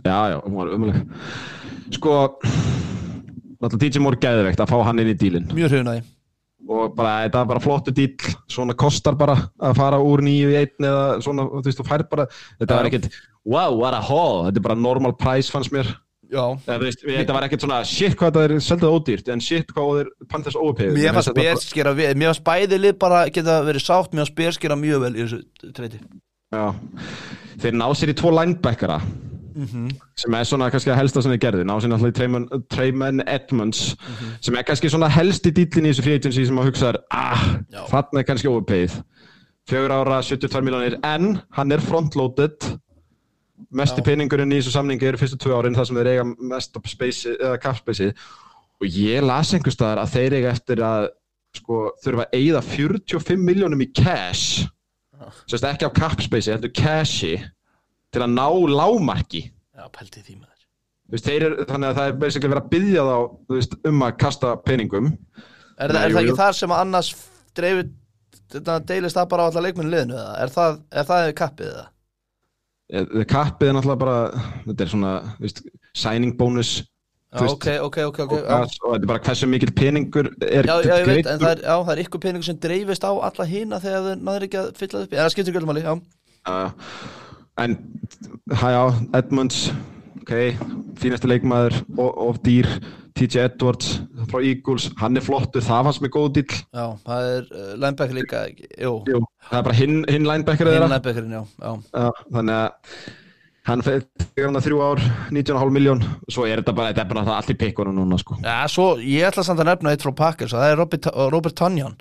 [0.05, 1.01] já, já, var umuleg
[1.93, 2.13] Sko
[3.61, 5.47] Náttúrulega DJ Moore geðveikt að fá hann inn í dílinn.
[5.55, 5.81] Mjög því
[6.65, 8.15] og bara, þetta er bara flottu díl
[8.51, 12.05] svona kostar bara að fara úr nýju í einn eða svona, þú veist, þú fær
[12.09, 14.47] bara þetta var ekkert, wow, what a haul.
[14.47, 15.91] Þetta er bara normal price fannst mér.
[16.25, 19.99] Þú veist, þetta var ekkert svona, shit hvað það er seldað ódýrt, en shit hvað
[20.01, 24.25] er Panthers overpayð mér fannst við, mér fannst bæði lið bara geta verið sátt, mér
[24.25, 26.01] fannst Bears gera mjög vel í þessu treyti.
[26.55, 26.65] Já,
[27.61, 28.97] þeir ná sér í tvo linebackera
[30.19, 33.95] sem er svona kannski að helsta sem þeir gerði, ná sér náttúrulega í Treyman, Edmonds
[34.43, 36.99] sem er kannski svona helst í dýllin í þessu free agency sem að hugsa er,
[37.15, 37.45] ah,
[37.91, 38.97] þarna er kannski overpayð
[39.69, 42.77] fjögur ára, 72 miljonir en hann er frontloaded.
[43.71, 44.05] Mesti Já.
[44.05, 48.11] peningurinn í þessu samningi eru fyrstu tvö árin þar sem þeir eiga mest space
[48.75, 51.07] og ég las einhvers staðar að þeir eiga eftir að
[51.55, 54.65] sko, þurfa að eigða 45 miljónum í cash.
[55.47, 57.37] Sérst ekki á cap space, heldur cashi
[58.15, 58.47] til að ná
[58.79, 59.43] lámarki
[59.75, 60.37] Já, pælti því
[61.05, 63.17] Þú veist, eru, þannig að það er basically verið að byggja þá
[63.53, 65.11] veist, um að kasta peningum
[65.75, 67.09] Er, það- er það ekki þar sem að annars
[67.55, 67.91] dreifir
[68.55, 70.33] þetta deilist það bara á alla leikmennu liðinu eða?
[70.41, 71.85] Er það, er það kappið eða?
[72.85, 74.17] Eh, kappið er náttúrulega bara
[74.65, 75.61] þetta er svona veist,
[75.93, 76.73] signing bonus
[77.35, 80.93] Já, ok, ok, ok, ok og, þetta er bara hversu mikill peningur er Já, já,
[81.01, 83.79] ég veit, en það er, já, það er ykkur peningur sem dreifist á alla hina
[83.83, 85.17] þegar þau náður ekki að fylla upp í.
[85.17, 85.93] En það skiptir ekki alveg máli, já.
[86.45, 86.55] Já,
[87.61, 87.75] en
[88.51, 88.83] hæ, já,
[89.17, 89.59] Edmunds
[90.21, 90.33] ok,
[90.99, 92.67] fínasti leikmaður of, dýr,
[93.15, 93.91] TJ Edwards
[94.27, 98.17] frá Eagles, hann er flottur það fannst mér góð dýll Já, það er uh, linebacker
[98.17, 98.41] líka,
[98.75, 100.89] jú, Jú, það er bara hinn, hinn linebacker hinn þeirra.
[100.89, 101.77] linebackerinn, já, já.
[101.93, 102.97] Já, þannig að
[103.65, 104.99] hann fyrir hann að þrjú ár
[105.33, 108.37] 19,5 miljón svo er þetta bara, þetta er bara í pikkunum núna sko.
[108.43, 111.57] Já, svo, ég ætla samt að nefna eitt frá Packers og það er Robert, Robert
[111.57, 111.95] Tonjan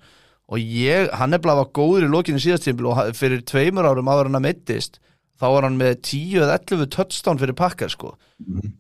[0.44, 4.42] og ég, hann er bara góður í lokinu síðastímbil og fyrir tveimur árum áður hann
[4.42, 5.00] að meittist
[5.40, 8.12] þá var hann með 10 eða 11 touchdown fyrir Packers sko.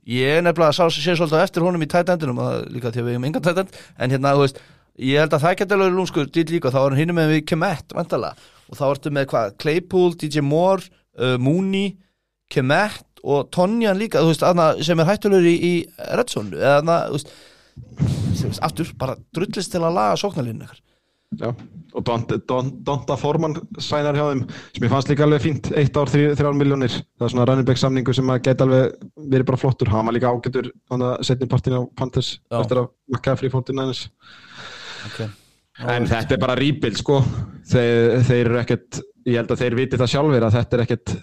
[0.06, 3.00] Ég er nefnilega sá sé svolítið eftir honum í tight endinum og það- líka að
[3.02, 4.60] við hefum engan tight end en hérna, þú veist,
[4.98, 7.46] ég held að það geti alveg lúmskur dýr líka, þá var hann hinum með við
[7.50, 8.34] Kemet, vantala,
[8.70, 10.82] og þá ertu með hvað Claypool, DJ Moore,
[11.18, 11.96] uh, Mooney
[12.50, 15.74] Kemet og Tonjan líka, þú veist, aðna, sem er hættulegur í, í
[16.14, 20.80] Redzone, eða aðna, þú veist aftur, bara drullist til að laga sóknarlínu ykkar
[21.40, 21.50] Já,
[21.94, 24.42] og Donta, Don, Donta Forman sænar hjá þeim,
[24.74, 27.68] sem ég fannst líka alveg fínt eitt ár, þrjá, þrjár miljónir það er svona running
[27.68, 28.96] back samningu sem að geta alveg
[29.34, 32.58] verið bara flottur, hann var líka ágætur hann að setja partin á Panthers Já.
[32.60, 34.02] eftir að fór til nænis
[35.06, 35.30] okay.
[35.86, 37.20] en þetta er bara rebuild sko.
[37.64, 41.16] Þeir, þeir eru ekkert, ég held að þeir viti það sjálfur að þetta er ekkert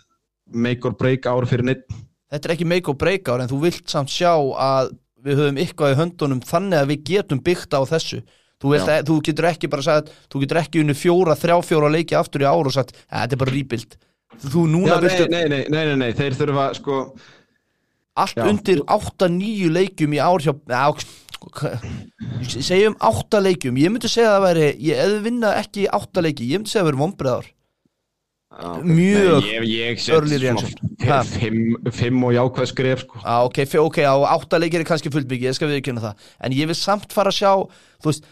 [0.51, 1.85] make or break ár fyrir neitt
[2.31, 5.59] Þetta er ekki make or break ár en þú vilt samt sjá að við höfum
[5.61, 8.21] eitthvað í höndunum þannig að við getum byggt á þessu
[8.61, 9.01] Þú, Já.
[9.07, 12.49] þú getur ekki bara sagt, þú getur ekki unni fjóra, þrjá fjóra leiki aftur í
[12.49, 13.95] ár og sagt, "Ja, þetta er bara rebuild
[14.41, 17.15] Þú núna viltu nei, nei, nei, nei, nei, þeir þurfa sko
[18.17, 18.45] allt já.
[18.47, 20.93] undir 8-9 leikjum í ár hjá, já,
[21.41, 21.83] hvað-
[22.47, 26.47] segjum 8 leikjum, ég myndi segja að það væri, ég eða vinna ekki 8 leiki,
[26.47, 27.45] ég myndi segja að það væri vombriðar
[28.51, 28.83] Já, ok.
[28.83, 30.25] Mjög reaction.
[31.07, 31.21] Ha.
[31.23, 33.21] svona fimm, og jákvæð skref sko.
[33.23, 36.51] Já, ok, ok, á átta leikir er kannski fullt mikið, ég skal viðkynna það En
[36.51, 37.53] ég vil samt fara að sjá,
[38.03, 38.27] þú veist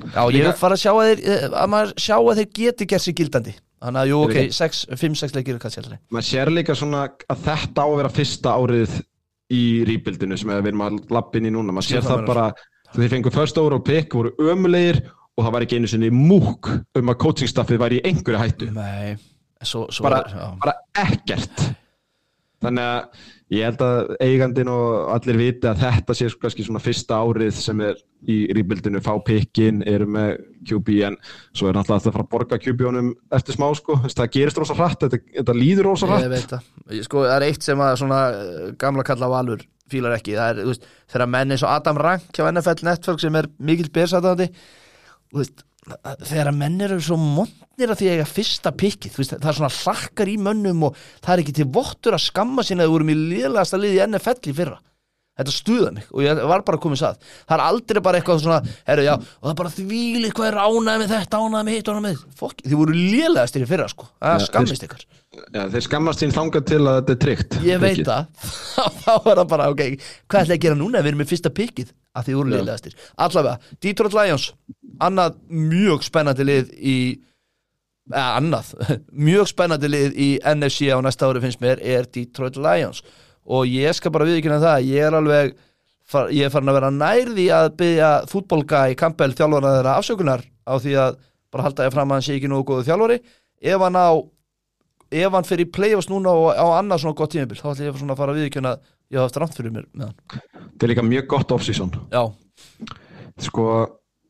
[0.00, 2.48] Já, ég vil Líka- fara að sjá að þeir, eh, að maður sjá að þeir
[2.56, 3.54] geti gert sér gildandi.
[3.80, 7.38] Þannig að, jú, ok, Líka- 5-6 leikir er kannski alltaf maður sér líka svona að
[7.44, 9.02] þetta á að vera fyrsta árið
[9.50, 11.72] í rýpildinu sem við erum að lappin í núna.
[11.72, 12.52] Maður sér það það bara,
[12.94, 15.02] þeir fengu first overall pick voru ömulegir
[15.36, 18.70] og það var ekki einu sinni múk um að coachingstaffið væri í einhverju hættu.
[18.72, 19.16] Nei,
[19.62, 20.58] svo, svo bara, er, já.
[20.60, 21.74] bara ekkert
[22.60, 27.18] þannig að ég held að eigandin og allir viti að þetta sé kannski svona fyrsta
[27.18, 30.34] árið sem er í rýpildinu, fá pikkin eru með
[30.68, 31.16] QB en
[31.56, 35.06] svo er náttúrulega að fara að borga QB-unum eftir smá sko, það gerist rosa hratt
[35.06, 36.26] þetta, þetta líður rosa hratt.
[36.26, 36.68] Ég veit það,
[37.08, 40.60] sko, það er eitt sem að svona eh, gamla kalla valur fílar ekki, það er,
[40.60, 44.50] þú veist, þegar menn eins og Adam Rank hjá NFL Network sem er mikill bersatandi
[45.30, 45.64] þú veist,
[46.28, 49.58] þegar menn eru svo montnir að því að eiga fyrsta pikkið, þú veist, það er
[49.58, 52.96] svona hlakkar í mönnum og það er ekki til vottur að skamma sína að við
[52.96, 54.78] vorum í liðlegasta liði NFL í fyrra
[55.38, 57.20] þetta stuða mig og ég var bara komið sað.
[57.46, 60.58] Það er aldrei bara eitthvað svona herru, já, og það er bara þvílið hvað er
[60.60, 64.10] ánæði með þetta ánæði með hitt, ánæði með fokk, þið voru liðlegastir í fyrra sko,
[64.20, 65.06] það skammist ykkur.
[65.30, 68.48] Já, þeir skammast sín þangað til að þetta er tryggt Ég veit það,
[69.04, 69.82] þá er það bara ok,
[70.26, 71.02] hvað ætla ég að gera núna?
[71.04, 72.54] Við erum með fyrsta pikkið að því voru Já.
[72.56, 74.46] liðlegastir Allavega, Detroit Lions
[75.06, 76.96] annað mjög spennandi lið í
[78.10, 78.72] eða annað,
[79.30, 83.04] mjög spennandi lið í NFC á næsta ári finnst mér er Detroit Lions
[83.46, 85.54] og ég skal bara viðkynna það, ég er alveg
[86.10, 90.44] far, ég er farin að vera nærði að byggja fútbolga í Campbell þjálfara þeirra afsökunar
[90.66, 91.16] á því að
[91.50, 93.18] bara halda ég fram að hann sé ekki nógu góðu þjálfari.
[93.60, 94.08] Ef hann á
[95.10, 97.96] ef hann fyrir í play-offs núna og á annað svona gott tímabil, þá ætla ég
[97.98, 100.44] svona að fara að viðkjöna að ég hafa haft rámt fyrir mér með hann.
[100.70, 101.90] Þetta er líka mjög gott off-season.
[103.40, 103.64] Sko,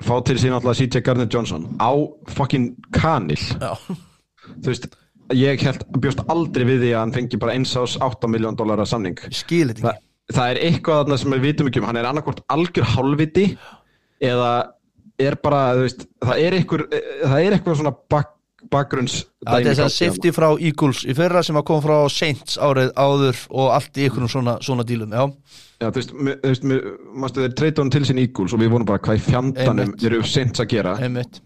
[0.06, 1.92] fá til sín alltaf CJ Gardner Johnson á
[2.32, 3.40] fucking kanil.
[3.60, 3.74] Já,
[4.50, 4.88] Þú veist,
[5.36, 8.88] ég held, bjóst aldrei við því að hann fengi bara eins ás 8 miljón dólarar
[8.88, 9.18] samning.
[9.30, 11.86] Ég skil þetta ekki Það er eitthvað þarna sem við vitum ekki um.
[11.90, 13.46] Hann er annarkvort algjör hálfviti
[14.22, 14.50] eða
[15.20, 16.84] er bara, þú veist það er eitthvað,
[17.24, 18.30] það er eitthvað svona bak,
[18.70, 22.56] bakgrunns Það er þess að safety frá Eagles í fyrra sem að koma frá Saints
[22.60, 25.26] árið áður og allt í ykkur svona, svona dílum, já.
[25.80, 26.72] Já, þú veist, þú
[27.24, 30.20] veist, þeir treyta hann til sín Eagles og við vorum bara hvað í fjandanum eru
[30.28, 30.96] seint að gera.
[31.00, 31.40] Einmitt,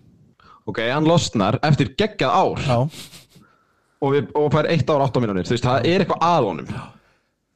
[0.67, 2.67] ok, hann losnar eftir geggjað ár.
[2.67, 3.23] Já,
[4.05, 5.49] og, og fær eitt ár 8 mínúnir.
[5.49, 6.71] Þú veist, það er eitthvað að honum.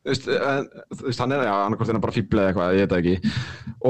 [0.09, 3.01] Þú veist, hann er, já, annarkvort er hann bara fíbla eða eitthvað, ég veit það
[3.03, 3.33] ekki.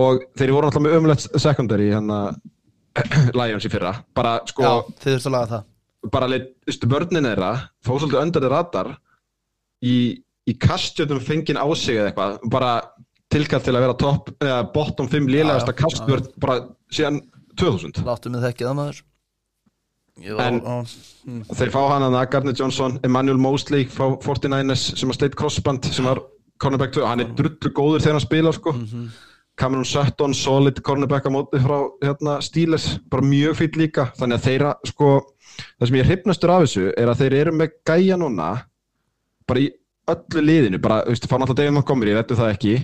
[0.02, 2.20] Og þeir voru náttúrulega með ömulegt secondary hérna
[3.38, 3.92] Lions í fyrra.
[4.18, 5.66] Bara, sko, já, þið þurftu að laga það.
[6.14, 7.52] bara leitt, þú veist, börnin þeirra
[7.86, 8.94] fóð svolítið þeir radar
[9.84, 9.96] í,
[10.48, 12.72] í kastjötum fengin á sig eða eitthvað, bara
[13.32, 16.58] tilkallt til að vera top, eða bottom 5 lélegasta Já, já, kastjörn bara
[16.94, 17.20] síðan
[17.58, 19.02] 2000 Láttu mig þekkið það maður
[20.22, 20.82] Ég var, En- á,
[21.54, 26.04] þeir fá hann að Gardner Johnson, Emmanuel Mosley frá 49ers sem að sleitt crossband sem
[26.04, 26.20] var
[26.58, 28.72] cornerback 2, hann er drullu góður þegar hann spila sko.
[28.72, 29.08] Mhm.
[29.58, 34.12] Cameron Sutton, solid cornerback á móti frá hérna, Steelers, bara mjög fýll líka.
[34.18, 35.08] Þannig að þeirra, sko
[35.80, 38.62] það sem ég er hrifnastur af þessu er að þeir eru með gæja núna
[39.48, 39.70] bara í
[40.08, 42.76] öllu liðinu, bara, þú veist, fá náttúrulega David Montgomery, ég veitu það ekki.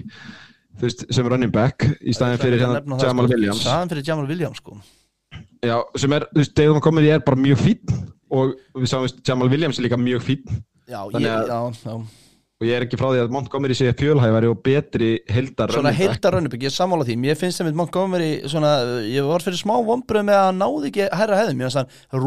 [0.75, 3.35] Þú veist, sem running back í staðin fyrir hérna Jamal sko.
[3.35, 3.61] Williams.
[3.63, 4.79] Staðan fyrir Jamal Williams sko
[5.65, 7.97] Já, sem er, þú veist, David Montgomery er bara mjög fýll
[8.35, 10.45] og við sáum, veist, Jamal Williams er líka mjög fýll
[10.85, 12.23] Já, Þannig ég, að- já, já.
[12.55, 16.37] Og ég er ekki frá því að Montgomery sé fjölhæfari og betri heldar Svona heildar
[16.37, 17.17] rönnubygg, ég sammála því.
[17.19, 18.71] Mér finnst þeim Montgomery svona,
[19.11, 22.23] Ég var fyrir smá vombrið með að hann náði ekki Herra hefðum, ég finnst hann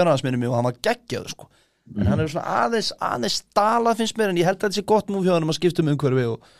[0.00, 1.50] áriða hans minni mig og hann var geggjaður sko.
[1.98, 4.86] En hann er svona aðeins Aðeins stalað finnst mér En ég held að þetta sé
[4.86, 6.50] gott múf hjá hann að skipta um umhverfi og,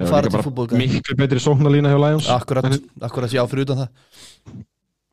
[0.00, 2.28] og fara til fútbolga miklu betri sóknarlína hjá Lions.
[2.32, 2.68] Akkurat,
[3.04, 4.64] akkurat, já, fyrir utan það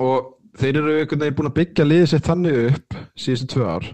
[0.01, 3.89] og þeir eru einhvern veginn búin að byggja liðið sér þannig upp síðustu tvö ár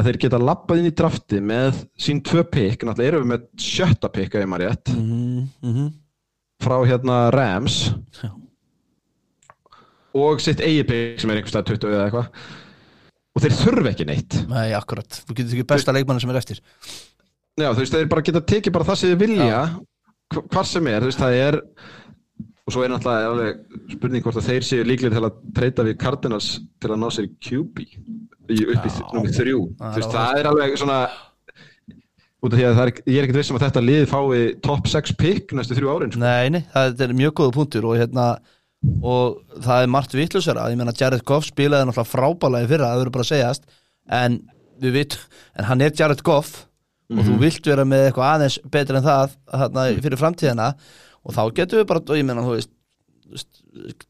[0.00, 3.46] að þeir geta lappað inn í drafti með sín tvö pikk, náttúrulega erum við með
[3.60, 5.90] sjötta pikk ef ég maður rétt, mm -hmm.
[6.64, 7.92] frá hérna Rams.
[8.22, 8.30] Já.
[10.14, 12.26] og sitt eigi pikk sem er einhvers stað 20 eða eitthvað.
[13.30, 14.38] Og þeir þurfa ekki neitt.
[14.48, 16.60] Nei, akkurat, þú getur ekki besta leikmanni sem er eftir.
[17.60, 19.60] Já, þú veist, þeir bara geta tekið bara það sem þið vilja.
[20.34, 21.60] Hv- hvar sem er, þú veist, það er
[22.70, 25.96] og svo er náttúrulega alveg spurning hvort að þeir séu líklega til að treyta við
[25.98, 29.02] Cardinals til að ná sér í QB í upp í Já.
[29.16, 29.64] nummið þrjú.
[29.80, 31.00] Þú veist, það er alveg svona
[32.40, 35.16] út af því að er, ég er ekkert vissum að þetta lið fái top 6
[35.18, 36.22] pick næstu þrjú árin sko.
[36.22, 38.30] Nei, nei, það er mjög góða punktur og hérna
[39.04, 43.02] og það er margt vitlusara ég meina Jared Goff spilaði náttúrulega frábælega í fyrra, það
[43.02, 43.68] verður bara að segjast.
[44.20, 44.40] En
[44.80, 45.18] vit,
[45.58, 46.64] en hann er Jared Goff
[47.10, 50.68] og þú vilt vera með eitthvað aðeins betur en það þarna, fyrir framtíðina
[51.24, 52.76] og þá getum við bara, og ég meina þú veist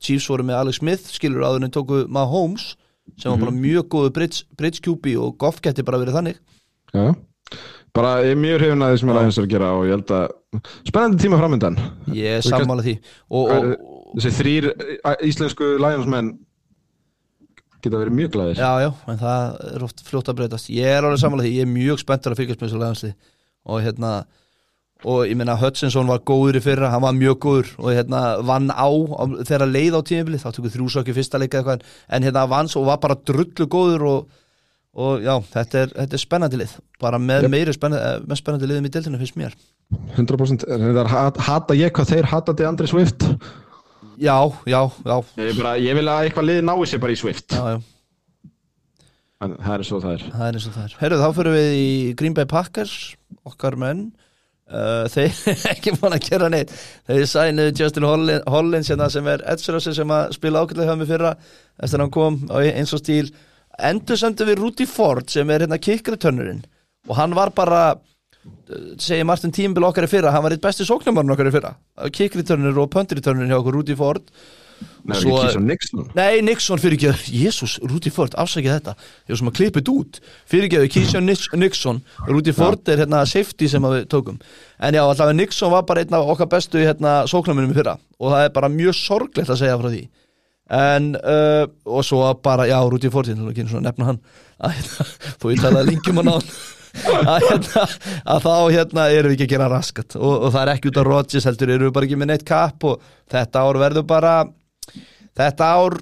[0.01, 2.75] Chiefs voru með Alex Smith skilur en tóku Mahomes
[3.19, 6.41] sem var bara mjög góðu bridge, bridge QB og Goff geti bara verið þannig.
[6.95, 7.15] Já.
[7.95, 10.13] bara ég er mjög hrifin að því sem er aðeins að gera og ég held
[10.15, 11.79] að spennandi tíma framöndan
[12.15, 12.95] ég er sammála því.
[13.29, 13.73] Og, og,
[14.15, 16.31] þessi þrýr eh, íslensku Lionsmenn
[17.83, 20.71] geta verið mjög glæðir Já, já, en það er oft fljótt að breytast.
[20.75, 23.13] Ég er alveg samanlega því, ég er mjög spenntur að fylgjast með þessu legansli
[23.71, 24.13] og hérna
[25.05, 27.71] og ég meina Hutchinson var góður í fyrra hann var mjög góður.
[27.81, 31.61] Og hérna vann á, á þegar leið á tímabili, þá tökur þrjúsökk í fyrsta leika
[31.63, 34.37] eitthvað, en hérna vann svo og var bara drullu góður og,
[35.01, 36.77] og já, þetta er, þetta er spennandi lið.
[37.01, 37.55] Bara með Yep.
[37.57, 39.57] meiri spennandi, með spennandi liðum í deltinu finnst mér.
[40.19, 43.25] 100% en það er hata ég hvað þeir hatandi Andri Swift?
[44.21, 44.37] Já,
[44.69, 47.57] já, já, ég, bara, ég vil að eitthvað lið nái sér bara í Swift.
[47.57, 47.81] Já, já.
[49.41, 50.25] En það er svo það er.
[50.35, 50.95] Það er eins og það er.
[51.01, 51.87] Herru, þá fyrir við í
[52.21, 52.95] Green Bay Packers
[53.49, 54.03] okkar menn
[54.71, 56.75] uh, þeir er ekki búin að gera neitt.
[57.09, 61.11] Þeir sænuðu Justin Hollins, Hollins hérna, sem er Edsrossi sem að spila ákveðlega hjá mig
[61.11, 61.33] fyrra
[61.81, 63.33] eftir að hann kom eins og stíl.
[63.91, 66.65] Endur sendu við Rudy Ford sem er hérna kickreturnurinn
[67.09, 70.87] og hann var bara uh, segir Martin Tímbil okkar í fyrra hann var eitt besti
[70.89, 71.75] sóknumarinn okkar í fyrra.
[72.13, 74.27] Kickreturnur og puntreturnur hjá okkur Rudy Ford
[75.05, 76.07] Nei, Svo- ekki svo Nixon.
[76.15, 78.95] Nei, Nixon fyrir ekki Jésús, Rúti Ford, afsækja þetta.
[79.27, 80.21] Ég var sem að klippið út.
[80.51, 82.03] Fyrir ekki Keyshawn Nix- Nixon.
[82.29, 84.39] Rúti Ford er hérna safety sem að við tókum.
[84.81, 87.97] En já, allavega Nixon var bara einn af okkar bestu hérna sóknarmunum í fyrra.
[88.21, 90.03] Og það er bara mjög sorglegt að segja frá því.
[90.71, 94.21] En, uh, og svo bara, já, Rúti Ford Ég einu svona að nefna hann.
[94.61, 95.09] Að, hérna,
[95.41, 96.53] Þó ég talaði lengjum hann á hann
[97.31, 97.83] að, hérna,
[98.35, 100.17] að þá hérna erum við ekki að gera raskat.
[100.19, 102.45] Og, og það er ekki út af Rodgers heldur erum við bara ekki með neitt
[102.49, 104.33] kapp og þetta ár verður bara
[105.39, 105.95] Þetta ár,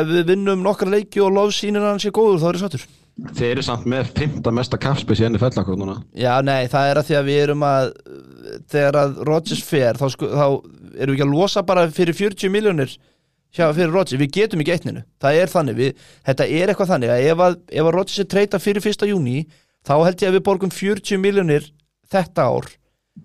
[0.00, 2.86] ef við vinnum nokkra leiki og lof sínir hann sé góður, þá er það sattur.
[3.36, 4.50] þeir eru samt með 5.
[4.56, 7.64] mesta kapspis í enni fellakot núna Já, nei, það er að því að við erum
[7.68, 7.90] að,
[8.72, 12.54] þegar að Rodgers fer, þá, sko, þá erum við ekki að losa bara fyrir 40
[12.54, 12.96] miljónir
[13.50, 15.04] hjá fyrir Rodgers, við getum ekki eittninu.
[15.20, 18.28] Það er þannig, við, þetta er eitthvað þannig að ef að, ef að Rodgers er
[18.30, 19.08] treyta fyrir 1.
[19.10, 19.38] júni,
[19.86, 21.66] þá held ég að við borgum 40 miljónir
[22.14, 22.70] þetta ár.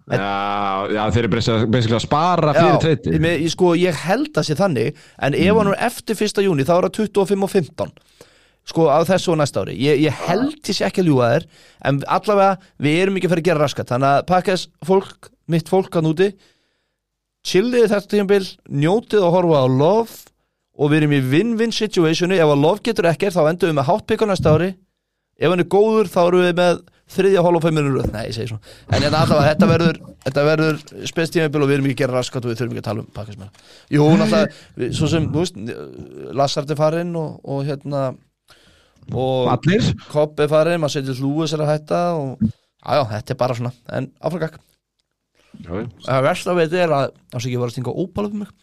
[0.09, 1.31] En- já, já, þeir eru
[1.71, 5.69] basically að spara fyrir treyti ég, sko, ég held að sé þannig en ef hann
[5.71, 6.41] er eftir 1.
[6.45, 7.93] júni þá er það 25 og 15
[8.65, 9.75] sko á þessu og næsta ári.
[9.77, 11.43] Ég, ég held ég sé ekki að ljúga þér
[11.85, 13.89] en allavega við erum ekki að fara að gera raskat.
[13.93, 16.29] Þannig að pakkas fólk, mitt fólk að núti
[17.45, 18.47] chillið þetta tímabil
[18.81, 20.15] njótið og horfa á love
[20.81, 22.39] og við erum í win-win situationi.
[22.41, 24.71] Ef að love getur ekkert þá endum við með hátpík á næsta ári.
[25.37, 26.81] Ef hann er góður þá erum við með
[27.13, 28.75] þriðja hól og fimm minnur röð, nei ég segi svona.
[28.89, 30.79] En hérna allavega þetta verður, þetta verður
[31.11, 33.09] spestímabil og við erum ekki að gera raskat og við þurfum ekki að tala um
[33.13, 33.51] pakkismenn
[33.93, 35.59] Jú, náttúrulega, svo sem, þú veist
[36.41, 38.03] Lassart er farinn og, og hérna
[39.13, 39.91] og allir.
[40.09, 43.57] Kopp er farinn, maður setjur Lúis er að hætta og já, já, þetta er bara
[43.59, 43.73] svona.
[43.93, 44.59] En áframgak,
[45.61, 45.73] já,
[46.07, 48.41] það verst að veit er að það sé ekki að vera að stinga ópala um
[48.41, 48.53] mig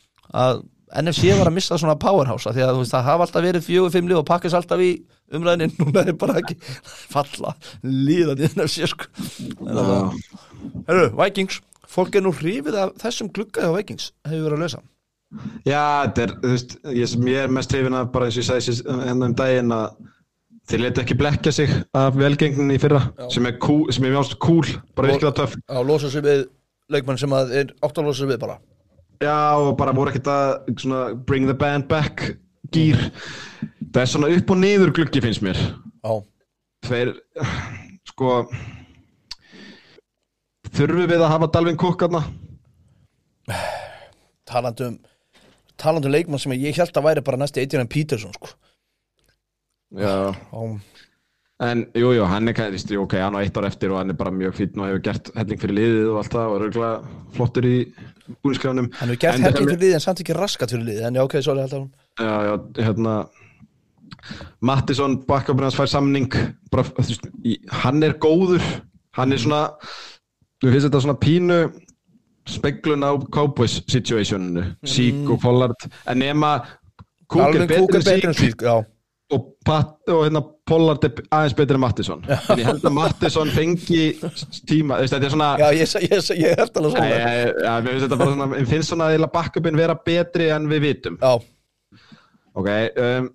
[0.43, 0.65] að
[1.01, 4.09] NFC var að missa svona powerhouse því að veist, það hafa alltaf verið fjögur, fimm
[4.11, 4.91] lið og pakkast alltaf í
[5.33, 6.57] umræðinni núna er bara ekki
[7.13, 7.55] falla
[7.87, 9.09] líðan í NFC sko.
[10.89, 11.61] Herru, Vikings.
[11.93, 14.11] Fólk er nú hrifið af þessum gluggaði á Vikings.
[14.29, 14.83] Hefur verið að lösa
[15.65, 18.49] Já, þetta er, þú veist, ég ég er mest hrifin af bara eins og ég
[18.51, 19.95] sagði hérna um daginn að
[20.69, 23.31] þeir leta ekki blekja sig af velgengninni í fyrra Já.
[23.33, 25.57] sem er, mjög cool, bara Og- virkilega töff.
[25.73, 26.45] Á losa sig við
[26.93, 28.59] leikmann sem að er átt að losa sig við bara
[29.23, 32.25] Já, og bara voru ekkert að svona, bring the band back
[32.75, 32.99] gýr.
[33.93, 35.61] Það er svona upp og niður gluggi finnst mér.
[36.03, 36.15] Já,
[36.89, 37.15] þeir,
[38.11, 38.43] sko
[40.73, 42.25] þurfum við að hafa Dalvin Cook aðna
[44.49, 44.99] talandi um
[45.81, 48.53] talandi um leikmann sem ég held að væri bara næsti Adrian Peterson sko.
[49.93, 50.33] Já.
[50.33, 50.79] Já,
[51.63, 54.17] En jú, jú, hann er kannski, ok, hann á eitt ár eftir og hann er
[54.19, 57.05] bara mjög fýtn og hefur gert helling fyrir liðið og allt það og er auðvitað
[57.37, 57.75] flottur í
[58.43, 58.91] búinskræðunum.
[58.99, 61.07] hann hefur gert helling fyrir liðið en samt ekki raskat fyrir liðið.
[61.09, 62.55] En já, ok, held að hún Já, já,
[62.85, 63.15] hérna,
[64.61, 66.35] Mattisson, bakkafinn hans fær samning,
[66.71, 68.63] bara, þú veist, í, hann er góður,
[69.17, 69.63] hann er svona,
[70.63, 71.59] við finnst þetta svona pínu
[72.53, 78.67] speglun á Cowboys situationinu, Sík og Pollard, en er Alveg kúk er betri en Sík
[79.33, 82.23] og, Pat, og hérna Pollard er aðeins betri en Mattisson.
[82.29, 84.03] En ég held að Mattisson fengi
[84.69, 87.91] tíma, þú veist, þetta er svona já ég, ég, ég, ég held alveg svona.
[88.05, 91.19] Þetta bara svona mér finnst svona að backupin vera betri en við vitum.
[91.23, 91.33] Já,
[92.63, 92.71] ok,
[93.05, 93.29] um,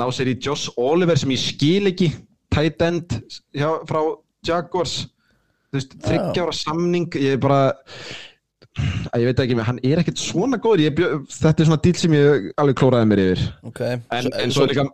[0.00, 2.10] ná sér í Josh Oliver sem ég skil ekki
[2.54, 3.18] tight end
[3.54, 4.00] hjá, frá
[4.46, 5.04] Jaguars.
[5.70, 7.60] Þú veist, þryggja ára samning ég er bara
[9.14, 10.82] að ég veit ekki, hann er ekkert svona góður.
[10.84, 13.42] Ég, bjó- þetta er svona díl sem ég alveg klóraði mér yfir.
[13.70, 13.80] Ok.
[13.86, 14.86] En, en svo er líka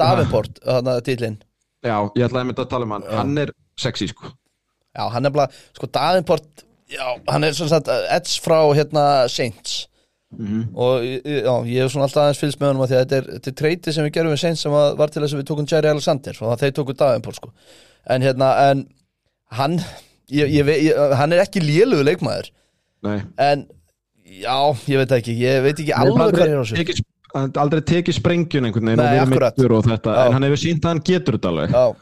[0.00, 1.38] Davenport, þannig að dýlinn
[1.86, 3.08] já, ég ætlaði að mynda að tala um hann.
[3.12, 4.30] Hann er sexy sko.
[4.96, 7.80] Já, hann er bara, sko Davenport Já, hann er svona
[8.14, 9.86] Edge frá hérna Saints.
[10.36, 13.50] Og já, ég hef svona alltaf aðeins fylgst með af því að þetta er, þetta
[13.50, 15.68] er treyti sem við gerum við Saints sem að var til þess að við tókum
[15.70, 17.50] Jerry Alexander og þeir tóku Davenport sko.
[18.14, 18.84] En hérna, en
[19.58, 19.78] hann
[20.30, 22.52] ég, ég, ég, hann er ekki lélugu leikmaður.
[23.06, 23.18] Nei.
[23.38, 23.66] en
[24.24, 24.56] já,
[24.88, 27.02] ég veit það ekki ég veit ekki alveg hvað er á sig hann
[27.34, 30.26] aldrei tekið sprengjun einhvern veginn Nei, og verið meiddur og þetta, Já.
[30.26, 31.70] en hann hefur sínt að hann getur þetta alveg.
[31.70, 31.96] Já,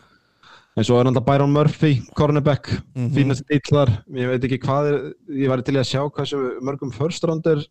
[0.76, 3.10] en svo er það Byron Murphy, cornerback Mhm.
[3.14, 6.92] fínast dillar, ég veit ekki hvað er ég var til að sjá hvað sem mörgum
[6.92, 7.64] first rounder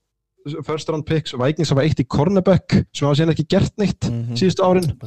[0.66, 4.36] first round picks Vikings hafa eitt í cornerback sem hafa síðan ekki gert neitt Mhm.
[4.36, 4.98] síðustu árin.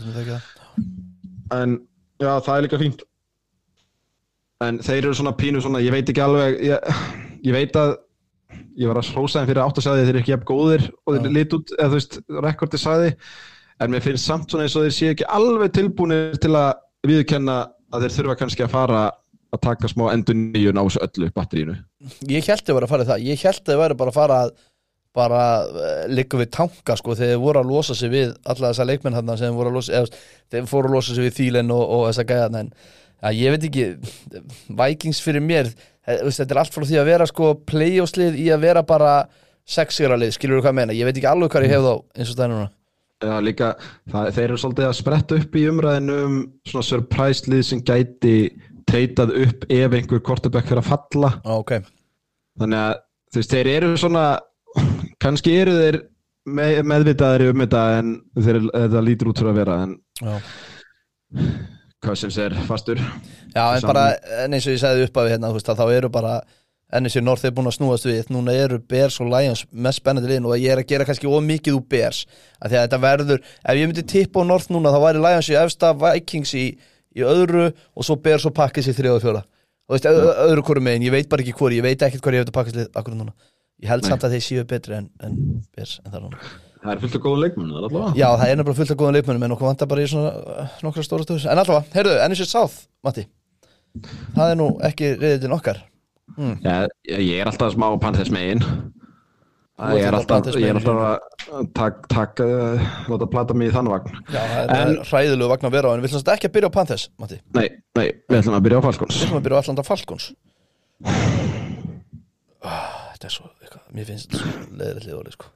[1.53, 1.81] En
[2.21, 3.03] já, það er líka fínt.
[4.65, 6.81] En þeir eru svona pínu svona, ég veit ekki alveg ég,
[7.45, 7.97] ég veit að
[8.79, 11.17] ég var að hrósa þeim fyrir átt að segja þeir eru ekki jafn góðir og
[11.17, 13.13] þeir lit út, eða þú veist, rekordi sagði.
[13.81, 16.71] En mér finnst samt svona eins og þeir séu ekki alveg tilbúinir til að
[17.07, 17.59] viðkenna
[17.93, 19.03] að þeir þurfa kannski að fara
[19.55, 21.77] að taka smá endur nýjun á þessu öllu batterínu
[22.29, 23.29] Ég held þau var að fara það.
[23.31, 24.57] Ég held þau væri bara að fara að
[25.17, 28.87] bara uh, liggum við tanka sko þegar þeir voru að losa sig við alla þessa
[28.91, 32.03] leikmenn hann sem voru að losa eða, fóru að losa sig við Þílen og, og
[32.11, 33.87] þessa gæðan en ja, ég veit ekki
[34.83, 38.67] Vikings fyrir mér eh, þetta er allt frá því að vera sko playoffslið í að
[38.67, 39.15] vera bara
[39.67, 40.97] sexira lið, skilur þú hvað ég meina?
[40.97, 42.69] Ég veit ekki alveg hvað ég hef þá eins og það er núna.
[43.27, 43.69] Já, líka,
[44.13, 46.35] það, þeir eru svolítið að spretta upp í umræðinu um
[46.69, 48.35] svona surprise lið sem gæti
[48.87, 51.33] treytað upp ef einhver quarterback fyrir að falla.
[51.43, 51.79] Ah, ok,
[52.61, 52.93] þannig að
[53.33, 54.27] þú veist, þeir eru svona
[55.25, 56.01] kannski eru þeir
[56.47, 60.37] með, meðvitaðari um þetta en þeir, þetta lítur út fyrir að vera en já
[62.07, 63.01] Cousins er fastur.
[63.01, 63.89] Já, en Saman.
[63.91, 64.05] bara,
[64.45, 66.37] en eins og ég sagði upp af hérna, veist, þá eru bara
[67.01, 70.45] NSC North er búin að snúast við, núna eru Bears og Lions mest spennandi liðin
[70.47, 72.21] og ég er að gera kannski ómikið úr Bears,
[72.63, 75.49] af því að þetta verður ef ég myndi tippa á North núna, þá væri Lions
[75.51, 76.65] í efsta, Vikings í,
[77.19, 80.63] í öðru og svo Bears og Packers í þriða og fjóra og veist, ö- öðru
[80.69, 82.79] hverju megin, ég veit bara ekki hvori, ég veit ekkert hvað ég hef þetta Packers
[82.79, 83.35] lið akkur núna,
[83.83, 84.11] ég held Nei.
[84.15, 85.37] samt að þeir séu betri en, en
[85.75, 86.45] Bears, en það er núna
[86.87, 88.13] Það er fullt af góða leikmenn það er allavega.
[88.21, 90.77] Já, það er nefnilega fullt af góðan leikmennum en okkur vantar bara í svona uh,
[90.87, 93.25] nokkra stóra stöðus En allavega, heyrðu, NSC South, Matti.
[94.37, 95.81] Það er nú ekki reyðin okkar.
[96.37, 96.77] Já,
[97.09, 98.63] ég er alltaf smá Panthers megin.
[99.77, 103.75] Ég er alltaf alltaf, ég er alltaf að tak, tak, uh, láta plata mig í
[103.75, 104.15] þann vagn.
[104.33, 106.77] Já, það er, hræðilegu vagn að vera á En við ætlum ekki að byrja á
[106.77, 107.41] Panthers, Matti.
[107.53, 107.67] Við Nei,
[107.99, 109.19] nei, við ætlum að byrja á Falcons.
[109.27, 110.31] Ætlum að byrja á Atlanta Falcons.
[112.65, 115.53] Ah, Þetta er svo, eitthvað, mér finnst þetta svo leðilegt liðorið, sko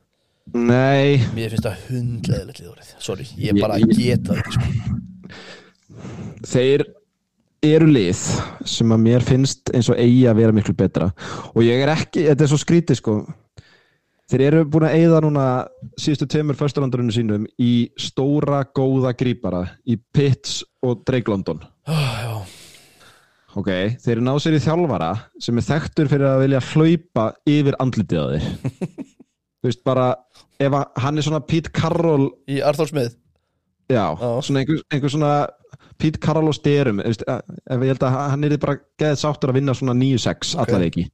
[0.55, 4.97] Nei, Mér finnst það hundleðilegt liðorið Sorry, ég bara ég- geta ekki, sko.
[6.51, 6.85] Þeir
[7.63, 8.21] eru lið
[8.67, 11.11] sem að mér finnst eins og eigi að vera miklu betra.
[11.55, 13.15] Og ég er ekki, þetta er svo skrítið sko.
[14.31, 15.45] Þeir eru búin að eigða núna
[15.99, 21.61] síðustu tveimur försturlandurinu sínum í stóra góða grípara í Pitts og Drake London.
[21.91, 22.39] Já,
[23.59, 25.11] ok, þeir eru náð sér í þjálfara
[25.43, 29.07] sem er þekktur fyrir að vilja hlaupa yfir andlitið á þeir
[29.61, 30.11] þú veist bara
[30.61, 33.17] ef hann er svona Pete Carroll í Arthur Smith
[33.91, 34.29] já, Já.
[34.47, 35.33] svona einhver, einhver svona
[36.01, 39.61] Pete Carroll og styrum eh, ef ég held að hann er bara geðið sáttur að
[39.61, 40.63] vinna svona 9-6 Ok.
[40.67, 41.07] allar ekki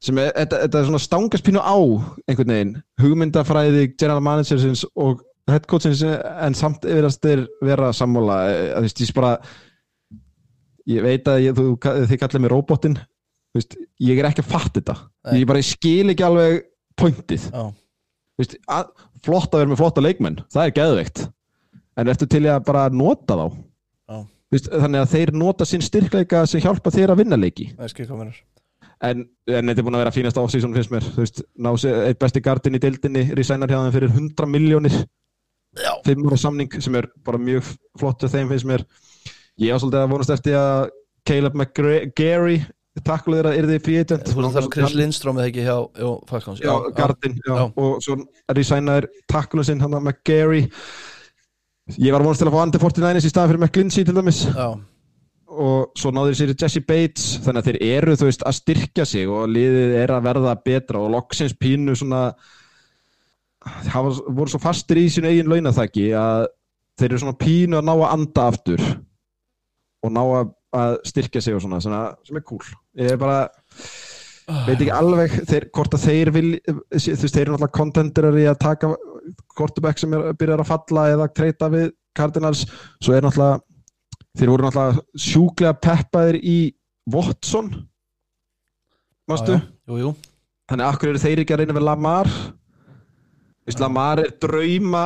[0.00, 1.76] sem er, þetta, er svona stangast pínu á
[2.24, 5.20] einhvern veginn, hugmyndafræði general managersins og
[5.50, 9.34] headcoachins en samt yfirast er vera sammála, eh, þú veist, ég bara
[10.88, 13.76] ég veit að ég, þú, þið kallið mig róbotinn þú veist,
[14.06, 15.40] ég er ekki að fatta þetta Nei.
[15.42, 16.60] ég bara skil ekki alveg
[17.00, 17.48] pointið.
[17.50, 18.92] Þú veist, að,
[19.26, 21.24] flott að vera með flotta leikmenn það er geðveikt.
[22.00, 23.46] En ertu til að bara nota þá.
[24.50, 27.68] Þú veist, þannig að þeir nota sinn styrkleika sem hjálpa þér að vinna leiki.
[29.00, 31.06] En, en þetta er búin að vera fínast off-season finnst mér.
[31.14, 31.70] Þú veist, ná
[32.08, 34.96] eitt besti gardin í deildinni resignar hjá þeim fyrir 100 miljónir
[36.04, 37.68] 5 ára samning sem er bara mjög
[38.00, 38.84] flott þeim finnst mér.
[39.60, 40.90] Ég svolítið að vonast eftir að
[41.28, 42.58] Caleb McGarry
[43.06, 46.62] takkuð þeirra er þið veist það er Chris Lindstrom eða ekki hjá, hjá Falcons.
[46.64, 47.52] Já, Gardin já.
[47.54, 47.64] Já.
[47.70, 48.18] og svo
[48.50, 50.62] resignaður takkulun sinn hann að McGarry.
[51.98, 54.44] Ég var vonast til að fá Andy 49ers í staðan fyrir McGlinchey til dæmis.
[54.50, 54.68] Já,
[55.50, 57.36] og svo náður sér Jesse Bates.
[57.44, 61.02] Þannig að þeir eru þú veist að styrkja sig og liðið er að verða betra
[61.02, 62.28] og loksins pínu svona
[63.90, 66.46] hafa, voru svo fastir í sínu eigin launathæki að
[67.00, 68.84] þeir eru svona pínu að ná að anda aftur
[70.00, 72.64] og ná að, að styrkja sig og svona, svona sem er cool.
[72.98, 73.44] Ég er bara
[74.66, 78.46] veit ekki alveg þeir, hvort að þeir vil þú veist, þeir eru náttúrulega contenderar í
[78.50, 78.92] að taka
[79.56, 82.64] quarterback sem er, byrjar að falla eða treyta við Cardinals.
[83.02, 83.60] Svo er náttúrulega
[84.38, 86.58] þeir voru náttúrulega sjúklega peppaðir í
[87.10, 87.72] Watson.
[89.30, 90.12] Mástu, já, jú, jú.
[90.70, 92.30] Þannig að akkur eru þeir ekki að reyna við Lamar?
[92.30, 95.04] Þú veist, Lamar er drauma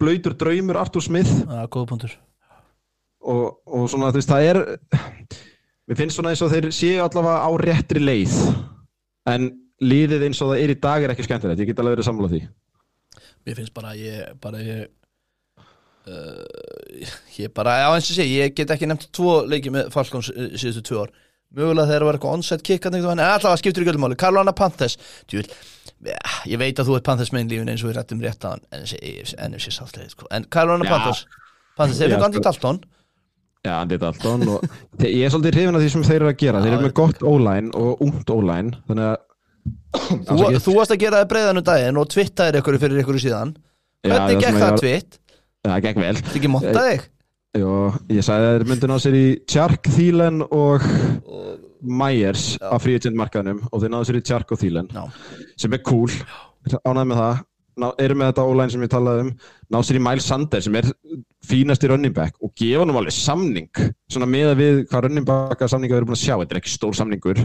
[0.00, 1.32] blöytur draumur Arthur Smith.
[1.32, 2.20] Já, góða punktur
[3.22, 4.62] og, og svona þú veist það er
[5.88, 8.38] mér finnst svona eins og þeir séu allavega á réttri leið.
[9.30, 9.50] En
[9.82, 12.32] líðið eins og það er í dag er ekki skemmtilegt, ég get alveg verið sammála
[12.32, 12.42] því.
[13.46, 14.86] Mér finnst bara að ég bara ég
[16.06, 20.30] uh, ég bara, já eins og sé ég get ekki nefnt tvo leiki með Falcons
[20.32, 21.14] uh, síðustu tvö ár.
[21.52, 24.16] Mögulega þegar það var eitthvað onside kick en allavega skiptur ekki öllum máli.
[24.22, 24.96] Carolina Panthers
[25.28, 25.44] djúl,
[26.08, 26.16] ja,
[26.48, 28.64] ég veit að þú ert Panthers megin lífin eins og við rættum rétt á hann
[29.50, 30.30] NFC saltleið sko.
[30.32, 30.94] en Carolina Já.
[30.94, 31.26] Panthers.
[31.76, 32.46] Panthers, þeir fyrir Andy sko.
[32.48, 32.80] Dalton
[33.62, 34.64] Já, Andy Dalton og
[35.06, 36.62] ég er svolítið hrifin af því sem þeir eru að gera.
[36.64, 39.20] Þeir eru með gott ó-line og ungt ó-line þannig að
[40.26, 43.52] þú, þú varst að gera það breiðan um daginn og twittaðir ykkur fyrir ykkur síðan.
[44.02, 45.18] Hvernig gekk það twitt?
[45.62, 46.14] Já, það gekk vel.
[46.18, 47.04] Þetta ekki monta þig?
[47.52, 47.72] Jó,
[48.16, 50.86] ég sagði að þeir myndu ná sér í Chark, Thielen og
[51.82, 55.02] Myers á free agent markaðnum og þeir náðu sér í Chark og Já,
[55.60, 56.10] sem er cool,
[56.82, 57.42] ánægð með það
[57.80, 59.34] ná, eru með þetta ó-line sem ég talaði um
[59.72, 60.88] ná sér í Miles Sanders sem er
[61.46, 65.96] fínasti running back og gefa hann alveg samning svona meða við hvað running backa samninga
[65.96, 67.44] við erum búin að sjá, þetta er ekki stór samningur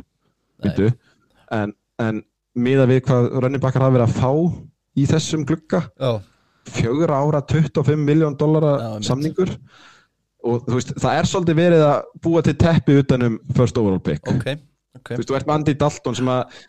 [1.57, 2.23] en, en
[2.57, 4.31] meða við hvað running backar hafa verið að fá
[4.97, 6.11] í þessum glugga já,
[6.71, 9.51] fjögur ára 25 miljón dollara samningur.
[10.47, 14.21] Og þú veist, það er svolítið verið að búa til teppi utanum first overall pick.
[14.29, 14.59] Ok,
[14.99, 15.09] ok.
[15.09, 16.59] Þú veist, þú ert með Andy Dalton sem að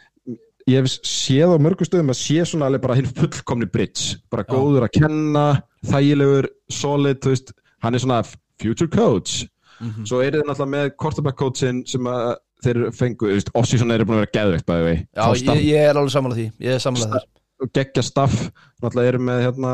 [0.68, 4.18] ég hef séð á mörgum stöðum að sé svona alveg bara hinn fullkomni bridge.
[4.30, 4.52] Bara Já.
[4.54, 5.44] góður að kenna,
[5.88, 7.52] þægilegur solid, þú veist,
[7.82, 8.20] hann er svona
[8.60, 9.46] future coach,
[9.80, 10.04] Mhm.
[10.10, 14.02] svo er þið náttúrulega með quarterback coachin sem að þeir fengu, þú veist, Ossísson er
[14.04, 16.78] búin að vera geðveikt bæði vei, Já, ég, ég er alveg sammála því Ég er
[16.82, 17.26] sammála þar
[17.62, 18.50] og geggja staff.
[18.82, 19.70] Náttúrulega eru með hérna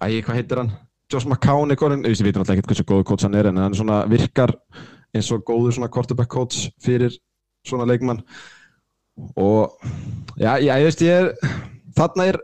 [0.00, 0.70] æ, hvað heitir hann?
[1.10, 3.74] Josh McCown eitthvað, en ég veit náttúrulega ekkert hversu góðu coach hann er en hann
[3.74, 4.54] svona virkar
[5.14, 7.16] eins og góður svona quarterback coach fyrir
[7.66, 8.22] svona leikmann
[9.40, 9.76] og
[10.40, 11.30] já, já ég veist ég er
[11.98, 12.40] þarna er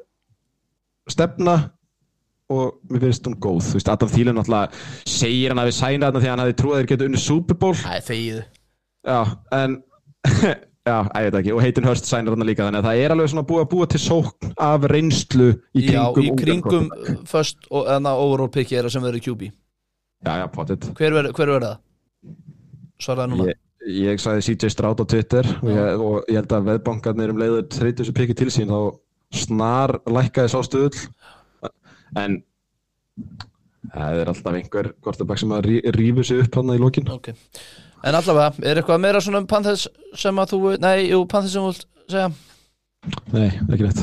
[1.11, 1.57] stefna
[2.53, 6.07] og mér finnst hún góð, þú veist, Adam Thielen náttúrulega segir hann að við sæna
[6.11, 7.75] þarna því hann hafi trúið að þeir geta unni Super Bowl.
[7.75, 8.45] Æ, þegiðu
[9.07, 9.21] Já,
[9.57, 9.77] en
[10.87, 13.31] Já, ég veit ekki, og heitin Hörst sænir hann líka þannig að það er alveg
[13.33, 17.17] svona búið að búa til sókn af reynslu í Já, kringum í ungan kringum.
[17.27, 21.67] First og enna overall pick er það sem verður QB Já, já, potið hver verður
[21.67, 21.81] það?
[23.03, 23.49] Svaraði núna.
[23.51, 27.41] Ég, ég sagði CJ Stroud á Twitter og ég, og ég held að veðbankarnir um
[27.41, 28.81] leiður þreytu þessu pikki til sín þá
[29.37, 31.07] snar lækkaði sá stuðl
[32.19, 32.39] en
[33.93, 37.07] það er alltaf einhver quarterback sem að rí, rífur sig upp hann í lokin.
[37.13, 37.31] Ok.
[38.07, 39.87] En allavega, er eitthvað meira svona um Panthers
[40.19, 42.29] sem að þú Nei, jú, Panthers sem þú vilt segja?
[43.33, 44.03] Nei, ekki neitt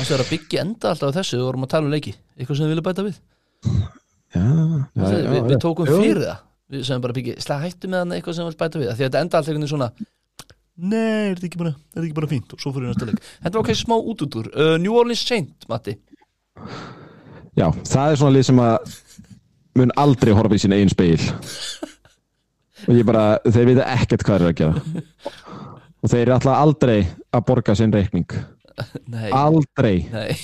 [0.00, 2.14] Það er að byggja enda alltaf á þessu Við vorum að tala um leiki.
[2.38, 3.18] Eitthvað sem þið vilja bæta við.
[4.30, 4.52] Já, já,
[4.94, 5.60] við, já, við, við já.
[5.66, 6.38] tókum fyrir það
[6.70, 8.94] Við sem bara byggja Slag hættu með hann eitthvað sem þið vilt bæta við Því
[8.94, 9.90] að þetta enda alltaf einhvern veginn svona
[10.80, 12.52] Nei, er þetta ekki bara, er þetta ekki bara fínt?
[12.54, 13.18] Og svo fyrir næsta leik.
[13.42, 15.92] Þetta var ok smá útútur uh, New Orleans Saint, Matti.
[17.58, 18.94] Já, það er svona lið sem að
[19.76, 21.20] mun aldrei horfa í sín eigin speil
[22.88, 25.34] og ég bara, þeir vita ekkert hvað þeir að gera.
[26.00, 26.98] Og þeir eru alltaf aldrei
[27.36, 28.32] að borga sinn reikning.
[29.12, 30.38] Nei, aldrei, nei.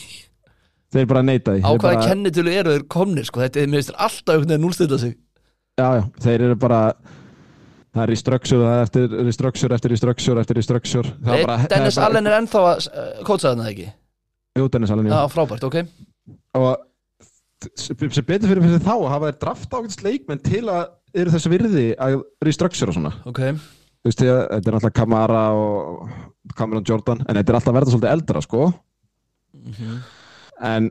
[0.92, 1.62] Þeir bara neita því.
[1.64, 3.40] Á hvaða bara, kennitölu eru þeir komnir sko?
[3.40, 5.16] Þetta er alltaf einhvern veginn núlstönda sig
[5.76, 6.80] já, já, þeir eru bara
[7.96, 10.60] það er restructure, það er eftir restructure eftir restructure eftir
[11.26, 13.88] bara, Dennis bara, Allen er ennþá að uh, kótsa þarna ekki?
[14.56, 15.80] Jú, Dennis Allen, Já, já frábært, ok.
[16.56, 16.68] Og
[17.76, 20.84] sem betur fyrir fyrir þá að hafa þeir drafta ákveðs leikmenn til að
[21.16, 23.12] eru þessi virði að restructure og svona.
[23.28, 27.72] Ok, þú veist, ég, þetta er alltaf Kamara og Cameron Jordan en þetta er alltaf
[27.72, 28.68] að verða svolítið eldra sko.
[29.56, 29.98] Mhm.
[30.62, 30.90] en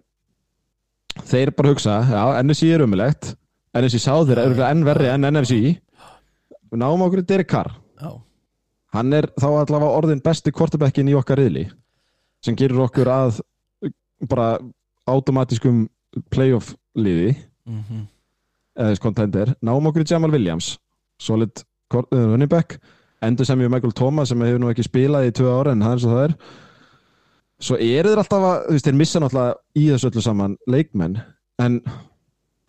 [1.30, 3.36] þeir bara hugsa já, NSI er umilegt
[3.76, 5.58] NSI sáður er örugglega enn verri enn NFC
[6.72, 7.74] við náum okkur Derek Carr.
[8.00, 8.12] Já,
[8.96, 11.68] hann er þá allavega orðin besti quarterbackin í okkar riðli
[12.46, 13.40] sem gerir okkur að
[14.30, 14.58] bara
[15.10, 15.86] automatískum
[16.32, 17.36] playoff liði.
[17.68, 18.06] Mhm.
[18.76, 20.76] Eða þess contender, náum okkur Jamal Williams.
[21.20, 21.64] Solid
[21.94, 22.78] uh, running back.
[23.24, 25.92] Endur sem ég Michael Thomas sem hefur nú ekki spilað í tvö ára en það
[25.92, 26.36] er eins og það er.
[27.66, 31.16] Svo eru þeir alltaf að, þú veist, þeir missa náttúrulega í þessu öllu saman leikmenn.
[31.64, 31.80] En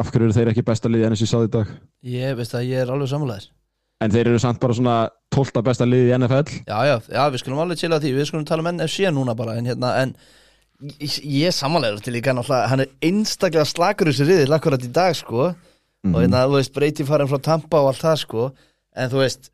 [0.01, 1.71] af hverju eru þeir ekki besta liði enn þessi sáði í dag?
[2.17, 3.51] Ég veist að ég er alveg sammálaðir
[4.05, 4.97] en þeir eru samt bara svona
[5.33, 5.63] 12.
[5.65, 8.11] besta liði í NFL Já, já, já, við skulum alveg chilla því.
[8.17, 10.13] Við skulum tala um NFC núna bara En hérna, en
[11.01, 12.69] Ég, ég er sammálaður til líka náttúrulega.
[12.69, 15.47] Hann er einstaklega slakur þessi riðil Akkurat í dag, sko.
[16.05, 18.49] Og hérna, þú veist, breyti farin frá Tampa og allt það, sko.
[18.93, 19.49] En þú veist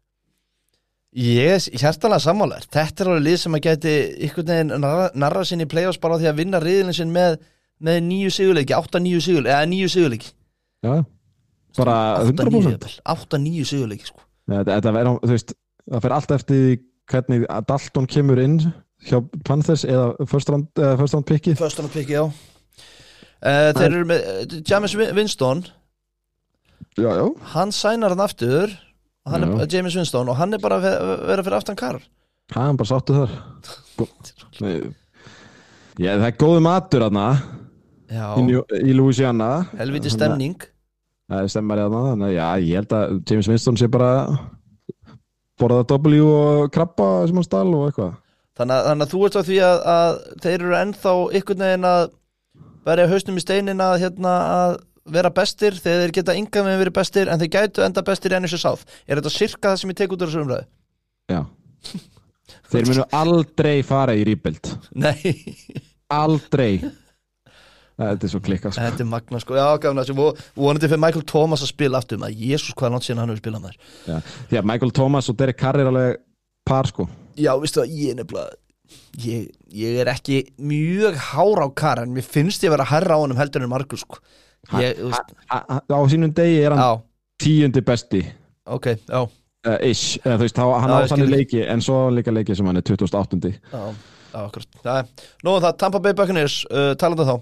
[1.13, 2.67] Ég er hjartanlega sammálaður.
[2.73, 3.95] Þetta er alveg lið sem að geti
[4.27, 7.39] Ykkur neginn narra, narra sinni í playoffs Bara á því að vinna riðilin sinn með
[7.83, 10.29] Með nýju sigurleiki, átta nýju sigurleiki Eða nýju sigurleiki.
[10.87, 10.95] Já,
[11.79, 11.97] bara
[12.29, 14.23] 100% 8-9 sigurleiki, sko.
[14.51, 15.53] Þetta, þetta verður, þú veist,
[15.91, 16.65] það fer allt eftir
[17.13, 18.57] hvernig Dalton kemur inn
[19.07, 21.57] hjá Panthers eða first round, eða first round pickið.
[21.59, 22.23] First round pick, já.
[23.43, 25.65] Uh, Þeir eru með uh, James Win- Winston.
[26.99, 27.25] Já, já,
[27.55, 28.71] Hann sænar hann aftur
[29.27, 29.67] hann er.
[29.73, 32.03] James Winston og hann er bara að ve- vera fyrir aftan Karl
[32.53, 33.35] hann bara sáttu þar.
[34.63, 34.77] Nei.
[36.03, 37.27] Já, það er góðu matur aðna
[38.13, 38.59] í,
[38.93, 39.51] í Louisiana.
[39.79, 40.69] Helviti að- stemning.
[41.33, 44.11] Það er stemmar Þannig að já, ég held að James Winston sé bara
[45.61, 48.17] borða W og krabba sem hann stál og eitthvað.
[48.59, 51.89] Þannig að, þannig að þú ert á því að, að þeir eru ennþá ykkur neginn
[51.89, 52.03] að
[52.85, 54.75] verja hausnum í steinin að, hérna, að
[55.17, 58.41] vera bestir þegar þeir geta yngan með verið bestir en þeir gætu enda bestir í
[58.43, 58.85] NSU South.
[59.07, 60.69] Er þetta sirka það sem ég tek út úr þessu umræðu?
[61.33, 61.41] Já.
[62.73, 64.69] Þeir munu aldrei fara í rebuild.
[65.05, 65.33] Nei,
[66.13, 66.75] Aldrei
[68.01, 68.83] Þetta er svo klikkað sko.
[68.87, 69.55] þetta er magna sko.
[69.59, 72.19] Já, gafna og vonandi fyrir Michael Thomas að spila aftur.
[72.23, 74.21] Með Jésús hvað er langt síðan hann hefur spilað með þér Já.
[74.51, 76.17] Því að Michael Thomas og Derek Carr er alveg
[76.65, 77.09] par sko.
[77.37, 78.59] Já, veistu það, ég er nefnilega
[79.23, 83.23] ég, ég er ekki mjög hár á kar en mér finnst ég vera hærra á
[83.23, 84.19] honum heldur en Markus sko.
[84.79, 87.03] ég, þú veist, A- a- Á sínum degi er hann Já,
[87.43, 88.23] tíundi besti.
[88.67, 89.23] Ok, já,
[89.67, 92.33] uh, ish, eða þú veist, þá, hann á þannig leiki en svo á hann líka
[92.35, 93.95] leiki sem hann er 2008 já,
[94.33, 95.09] akkurat.
[95.45, 97.41] Nú um það, Tampa Bay Buccaneers uh, talandi þá,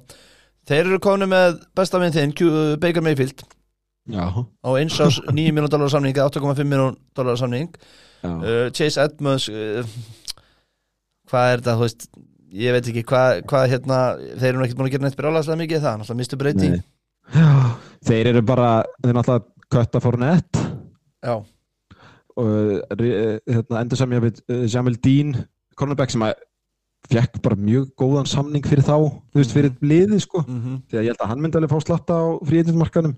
[0.70, 3.42] þeir eru konu með besta minn þinn, uh, Baker Mayfield.
[4.10, 7.68] Já, á eins ás 9 miljón dólar samning eða 8,5 miljón dólar samning.
[8.24, 9.84] Uh, Chase Edmonds uh,
[11.30, 12.08] hvað er þetta, þú veist
[12.60, 14.00] ég veit ekki hvað, hvað hérna
[14.40, 16.70] þeir eru ekkert búin að gera neitt brjálæðslega mikið það, náttúrulega mistu breyti
[18.10, 20.60] Þeir eru bara þeir náttúrulega kötta fór nett
[21.20, 21.34] Já,
[22.40, 25.34] og uh, hérna, endur sem ég við uh, Jamil Dean,
[25.78, 26.34] cornerback sem að
[27.10, 28.96] fekk bara mjög góðan samning fyrir þá,
[29.32, 30.44] þú veist, fyrir liðið sko.
[30.46, 30.82] Mhm.
[30.88, 33.16] Því að ég held að hann myndi alveg fá slatta á fríðinmarkanum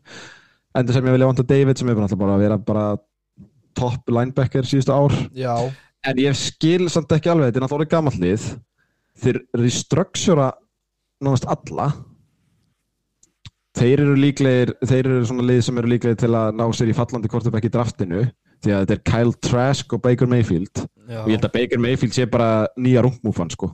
[0.78, 2.84] endur sem ég vilja vanta David sem er bara, bara að vera bara
[3.76, 5.12] topp linebacker síðustu ár.
[5.36, 5.56] Já,
[6.04, 8.46] en ég skil samt ekki alveg, þetta er náttúrulega orðið gamall lið.
[9.22, 10.52] Þeir restructura
[11.22, 11.92] nánast alla.
[13.76, 16.96] Þeir eru líklegir þeir eru svona lið sem eru líklegir til að ná sér í
[16.96, 18.26] fallandi quarterback í draftinu
[18.62, 20.84] því að þetta er Kyle Trask og Baker Mayfield.
[21.08, 21.18] Já.
[21.22, 23.72] Og ég held að Baker Mayfield sé bara nýja rungmúfan sko.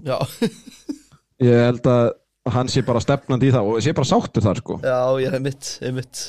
[1.48, 2.08] Ég held að
[2.50, 4.78] hann sé bara stefnandi í það og sé bara sáttur þar sko.
[4.82, 6.22] Já, ég hef mitt, ég hef mitt.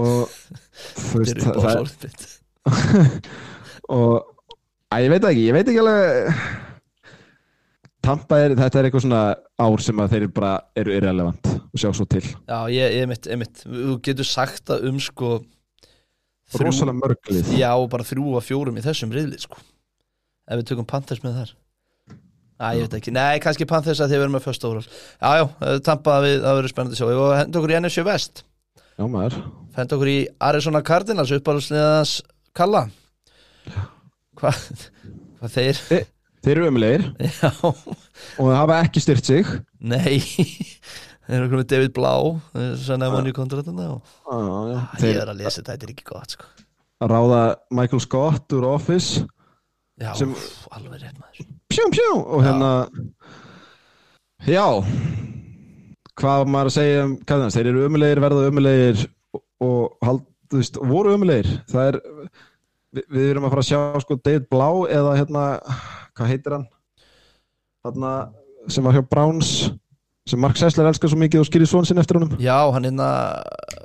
[0.00, 0.34] Og
[1.06, 2.28] þú veist, er það, mitt.
[3.94, 4.14] Og
[4.92, 6.38] að ég veit ekki, ég veit ekki alveg
[8.04, 9.22] Tampa er, þetta er eitthvað svona
[9.64, 12.20] ár sem að þeir bara eru irrelevant og sjá svo til.
[12.20, 13.62] Já, ég, hef mitt, ég hef mitt.
[13.64, 15.30] Þú getur sagt það um sko
[16.60, 19.60] rosalega mörglið Já, bara þrjú og fjórum í þessum riðli sko.
[20.44, 21.52] Ef við tökum Panthers með þar.
[22.54, 25.44] Æ, ég veit ekki, nei, kannski Panthers að þið verðum með först óral Já, já,
[25.66, 27.06] eh, Tampa við, það verður spennandi sjá.
[27.10, 28.44] Og henda okkur í NFC West?
[28.94, 29.40] Já maður.
[29.74, 30.18] Henda okkur í
[30.50, 32.18] Arizona Cardinals uppáhaldsliðans
[32.54, 32.84] Kalla.
[34.38, 34.60] Hvað
[35.44, 35.80] hva þeir
[36.44, 39.50] þeir eru umlegir Já, og það hafa ekki styrt sig.
[39.84, 40.20] Nei
[41.24, 42.32] Þeir eru okkur með David Blau
[42.80, 45.08] Sannaði manni í kontratuna og ah, já.
[45.08, 46.50] Ég er að lesa þetta, þetta er ekki gott sko.
[47.04, 47.40] Ráða
[47.74, 49.24] Michael Scott úr Office.
[50.00, 51.48] Já, Sem- úff, alveg rétt maður.
[51.72, 52.70] Pjúm pjúm og hérna
[54.48, 54.64] já.
[56.14, 60.76] Hvað maður að segja um Cardinals, þeir eru umulegir, verða umulegir og, hald, þú veist,
[60.92, 61.98] voru umulegir það er
[62.94, 65.44] við, við erum að fara að sjá sko David Blá eða hérna,
[66.14, 66.66] hvað heitir hann?
[67.84, 68.12] Þarna
[68.70, 69.50] sem var hjá Browns
[70.28, 73.08] sem Mark Sessler elskar svo mikið og skýrir svon sinn eftir honum Já, hann hérna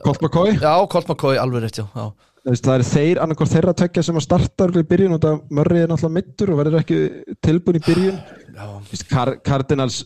[0.06, 2.06] Colt McCoy, Já, Colt McCoy, alveg rétt, já, já.
[2.50, 5.92] Það er þeir annarkor þeirra tvekja sem að starta í byrjun og það Murray er
[5.92, 7.00] náttúrulega mittur og verður ekki
[7.44, 8.22] tilbúin í byrjun
[9.10, 10.06] Car Cardinals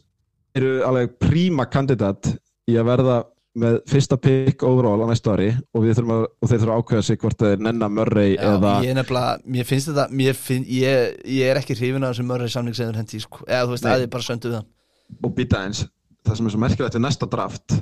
[0.57, 2.33] eru alveg príma kandidat
[2.69, 3.21] í að verða
[3.61, 7.19] með fyrsta pick overall á næstu ári og, að, og þeir þurfum að ákveða sig
[7.21, 11.51] hvort þeir nenna Murray Já, eða ég er mér finnst þetta mér finn, ég, ég
[11.51, 13.45] er ekki hrifin af þessum mörri samning sem þeir hendi, sko.
[13.45, 13.93] eða þú veist, Nei.
[13.93, 14.71] að þið bara söndu við hann
[15.21, 15.83] og býta eins
[16.23, 17.77] það sem er svo merkilegt við næsta draft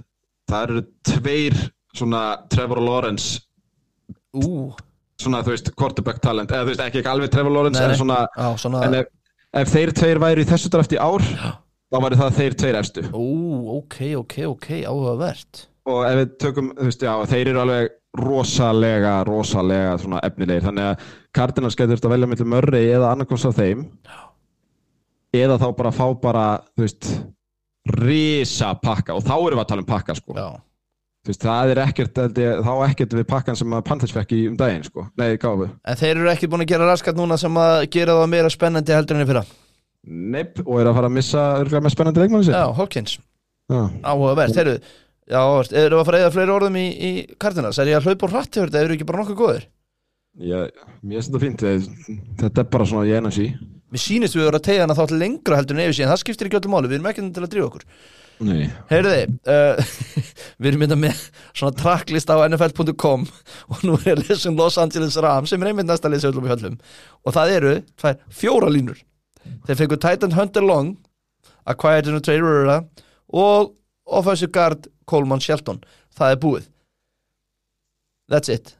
[0.51, 1.57] það eru tveir
[1.95, 3.41] svona Trevor Lawrence
[4.31, 4.71] Ú,
[5.19, 6.51] svona þú veist quarterback talent.
[6.51, 9.09] Eða þú veist ekki, alveg Trevor Lawrence Nei, en svona já, svona en ef,
[9.61, 11.25] ef þeir tveir væri í þessu draft í ár
[11.91, 13.03] þá væri það þeir tveir efstu.
[13.11, 13.25] Ú,
[13.81, 15.65] ok, ok, ok, áhugavert.
[15.91, 20.87] Og ef við tökum, þú veist, já, þeir eru alveg rosalega, rosalega svona efnilegir, þannig
[20.87, 23.85] að Cardinals getur þetta velja mellir mörri eða annarkos af þeim.
[25.35, 27.11] Eða þá bara fá bara, þú veist
[27.89, 30.35] risa pakka og þá erum við að tala um pakka, sko.
[30.37, 30.47] Já,
[31.25, 34.41] þú veist, það er ekkert, ég, þá ekkert við pakkan sem að Panthers fekk í
[34.51, 35.07] um daginn, sko.
[35.17, 38.31] Nei, gáfu, en þeir eru ekki búin að gera raskat núna sem að gera það
[38.35, 39.45] meira spennandi heldur enn í fyrra?
[40.01, 43.19] Nepp og er að fara að missa örgulega með spennandi leikmanni sér Já, Hawkins,
[43.69, 43.81] já.
[44.01, 44.79] áhugavert, þeir eru
[45.31, 45.41] Já,
[45.79, 48.33] eru að fara að eða fleiri orðum í, í Cardinals, er ég að hlaupa úr
[48.33, 49.67] hratt yfir þetta, eru ekki bara nokkuð góðir?
[50.41, 51.63] Ég, mér finnst þetta fínt,
[52.41, 53.45] þetta er bara svona ég energy
[53.91, 56.11] Mér sýnist við að vera að tegja hana þá til lengra heldur en yfir síðan,
[56.13, 57.85] það skiptir ekki öllu máli, við erum ekki til að drífa okkur.
[58.41, 58.61] Nei.
[58.89, 59.17] Heyrði,
[59.51, 59.91] uh,
[60.61, 61.19] við erum mynda með
[61.51, 65.71] svona tracklist á nfl.com og nú er að lesa um Los Angeles Rams sem er
[65.71, 66.79] einmitt næsta lesa öllum í höllum.
[67.27, 69.03] Og það eru tvær, fjóra línur.
[69.67, 70.95] Þeir fengu Titan Hunter Long
[71.69, 72.79] Acquired in a Trade Rura
[73.27, 73.75] og
[74.05, 75.83] Offensive Guard Coleman Shelton.
[76.17, 76.71] Það er búið.
[78.31, 78.75] That's it.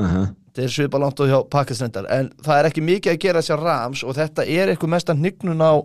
[0.00, 0.34] Uh -huh.
[0.56, 3.60] Þetta er svipa langt og hjá Pakistandar en það er ekki mikið að gera sér
[3.60, 5.84] Rams og þetta er eitthvað mesta hnignun á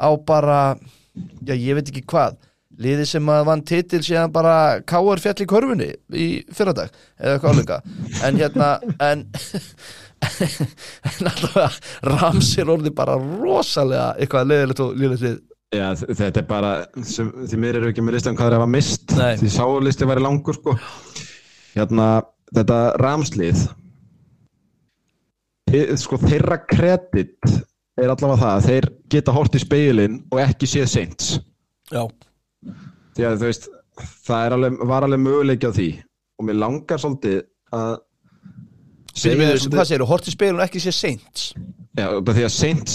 [0.00, 0.60] á bara
[1.44, 2.38] já ég veit ekki hvað
[2.82, 6.88] liði sem að vann titil síðan bara káar fjall í körfunni í fyrradag
[7.20, 7.80] eða eitthvað áleika
[8.24, 9.26] en hérna en,
[11.12, 11.68] en allavega
[12.08, 15.40] Rams er orðið bara rosalega eitthvað leiðilegt og liðilegt lið
[15.72, 16.70] Já, þetta er bara,
[17.08, 19.38] sem, því mér eru ekki með listan hvað þeir hafa mist, Nei.
[19.40, 20.74] því sálisti væri langur sko.
[21.72, 22.08] Hérna,
[22.52, 23.62] þetta ramslið,
[26.00, 27.38] sko þeirra kredit
[28.00, 31.28] er allavega það að þeir geta hort í speilin og ekki séð seint.
[31.92, 32.06] já,
[33.12, 33.66] Því að þú veist,
[34.24, 35.88] það alveg, var alveg möguleiki á því.
[36.40, 37.42] Og mér langar svolítið
[37.76, 37.98] að
[39.12, 41.42] Fyrir við, svolítið- hvað segir þú, hort í speilun og ekki sé seint
[41.98, 42.94] Já, því að Saints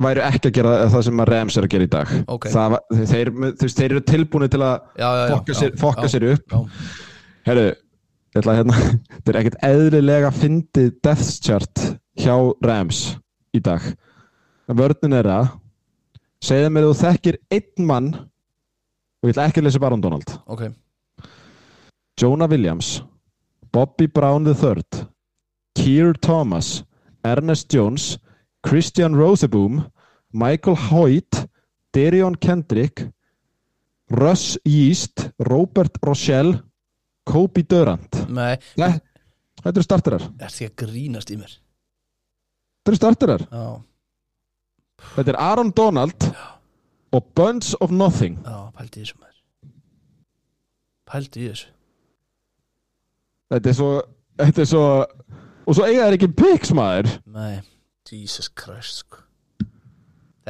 [0.00, 2.08] væru ekki að gera það sem að Rams er að gera í dag.
[2.32, 2.46] Ok.
[2.48, 2.76] það,
[3.10, 6.46] þeir, veist, þeir eru tilbúinu til að já, já, já, fokka, sér, fokka sér upp.
[6.48, 6.62] Já.
[7.44, 7.66] Herru,
[8.36, 8.76] ætla hérna
[9.14, 11.86] þetta er ekkert eðlilega fyndið death chart
[12.20, 13.16] hjá Rams
[13.56, 13.82] í dag.
[14.70, 15.48] Vörnin er að
[16.44, 20.30] segja mér að þú þekkir einn mann og ég ætla ekki að lesa Baron Donald.
[20.46, 20.68] Ok,
[22.20, 23.02] Jonah Williams
[23.72, 25.06] Bobby Brown III
[25.74, 26.84] Keir Thomas
[27.24, 28.18] Ernest Jones
[28.66, 29.86] Christian Roseboom
[30.32, 31.46] Michael Hoyt
[31.94, 33.08] Derion Kendrick
[34.10, 36.60] Russ Yeast Robert Rochelle
[37.30, 38.20] Kobe Durant.
[38.30, 38.92] Nei, Nei,
[39.62, 40.24] þetta eru starterar.
[40.42, 41.52] Er því að grínast í mér?
[42.80, 43.46] Þetta eru starterar.
[43.50, 43.66] Já,
[45.14, 46.26] Þetta er Aaron Donald
[47.16, 48.36] og Bunch of Nothing.
[48.44, 49.38] Já, pældi í þessu maður.
[51.10, 51.70] Pældi í þessu.
[53.50, 53.90] Þetta er svo
[54.40, 54.84] Þetta er svo
[55.68, 57.08] Og svo eiga þær ekki picks maður.
[57.30, 57.60] Nei,
[58.10, 59.20] Jesus Christ sko.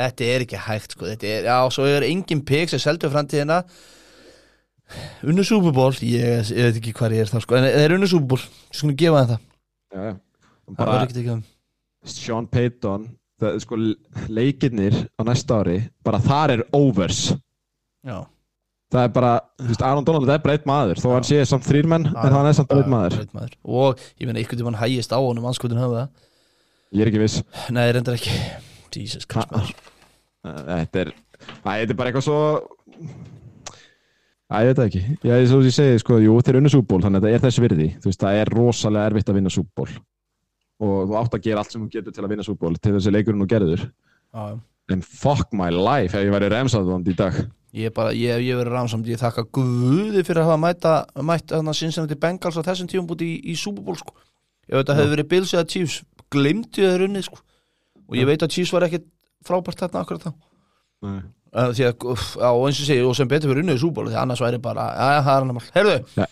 [0.01, 1.09] Þetta er ekki hægt sko.
[1.11, 3.59] Þetta er, Já, svo er engin pik sem seldu framtíðina
[5.31, 7.57] Unnu Super Bowl ég, ég veit ekki hvað ég er þá sko.
[7.59, 9.47] En það er unnu Super Bowl, við skulum gefa það.
[9.91, 10.13] Já, já.
[10.71, 11.41] Það Bara verður ekki um.
[12.11, 13.07] Sean Payton
[13.41, 13.79] það, sko,
[14.33, 17.23] leikirnir á næsta ári bara þar er overs.
[18.07, 18.17] Já,
[18.95, 21.41] það er bara, þú veist, Aaron Donald það er bara einn maður, þó hann sé
[21.49, 23.57] samt þrýr menn Já, en hann er samt einn maður, maður.
[23.67, 26.07] Og ég meina, ykkur til hann hægist á honum anskotin höfða
[26.95, 27.43] ég er ekki viss.
[27.71, 28.33] Nei, reyndar ekki.
[28.97, 29.75] Jesus Christ maður.
[30.43, 32.41] Þetta er, æ, þetta er bara eitthvað svo
[34.51, 35.03] Æ, ég veit það ekki.
[35.23, 37.63] Já, eins og ég segi, sko, jú, þeir unnu súból, þannig að þetta er þess
[37.63, 37.89] virði.
[38.03, 39.89] Þú veist, það er rosalega erfitt að vinna súból.
[40.81, 43.13] Og þú átt að gera allt sem þú getur til að vinna súból, til þessi
[43.15, 43.87] leikurinn og gerður.
[43.87, 44.59] Já, já.
[44.91, 47.37] En fuck my life, ef ég væri remsaðvond í dag.
[47.79, 51.53] Ég er bara, ég, ég verið ransamt, ég þakka guði fyrir að hafa mæta, mætt
[51.55, 54.17] að Cincinnati Bengals á þessum tíum búti í, í Bowl sko.
[54.67, 56.01] Ef þetta hefði verið Bills eða Chiefs,
[56.35, 57.39] glimtu þeir unnið sko.
[58.11, 59.07] og ég veit að Chiefs var ekkit
[59.47, 60.33] frábært þarna akkurat þá
[61.01, 61.23] Nei.
[61.55, 64.61] Að, og eins og segi, og sem betur fyrir unnið í súból því annars væri
[64.63, 65.71] bara, að það er annar mál.
[65.75, 66.27] Heyrðu, Ja.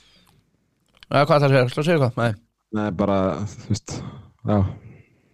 [1.11, 2.33] ja, hvað það segir, slá segja hvað nei,
[2.79, 3.17] Nei, bara,
[3.49, 3.95] þú veist,
[4.45, 4.59] já,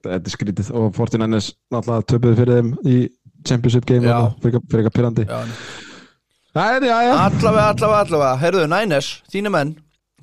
[0.07, 0.69] þetta er skrítið.
[0.79, 2.99] Og Fortinanders náttúrulega töpuðu fyrir þeim í
[3.45, 4.21] Championship game Já.
[4.41, 5.25] fyrir, eitthvað pyrrandi.
[5.27, 5.41] já,
[6.55, 7.15] Já, já, já.
[7.19, 8.37] allavega, allavega, allavega.
[8.39, 9.73] Heyrðu, Niners, þínu menn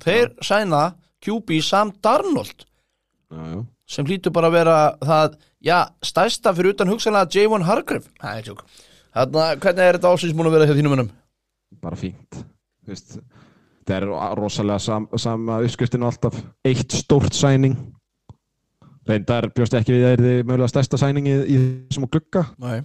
[0.00, 2.64] þeir sæna QB Sam Darnold
[3.30, 3.60] Já, já.
[3.86, 8.08] sem hlýtur bara að vera það, já, stærsta fyrir utan hugsanlega J1 Hargrave.
[8.24, 8.64] Nei, tjók
[9.12, 11.10] Þannig að hvernig er þetta ásins múin að vera hjá þínum mönnum?
[11.82, 12.38] Bara fínt.
[12.82, 13.18] Þú veist,
[13.88, 14.08] það er
[14.38, 16.38] rosalega sam, sama uppskriftinu alltaf.
[16.64, 17.76] Eitt stórt sæning.
[19.08, 21.60] Reyndar bjóst ekki við að það er mögulega stærsta sæningi í
[21.90, 22.44] þessum að glugga.
[22.62, 22.82] Nei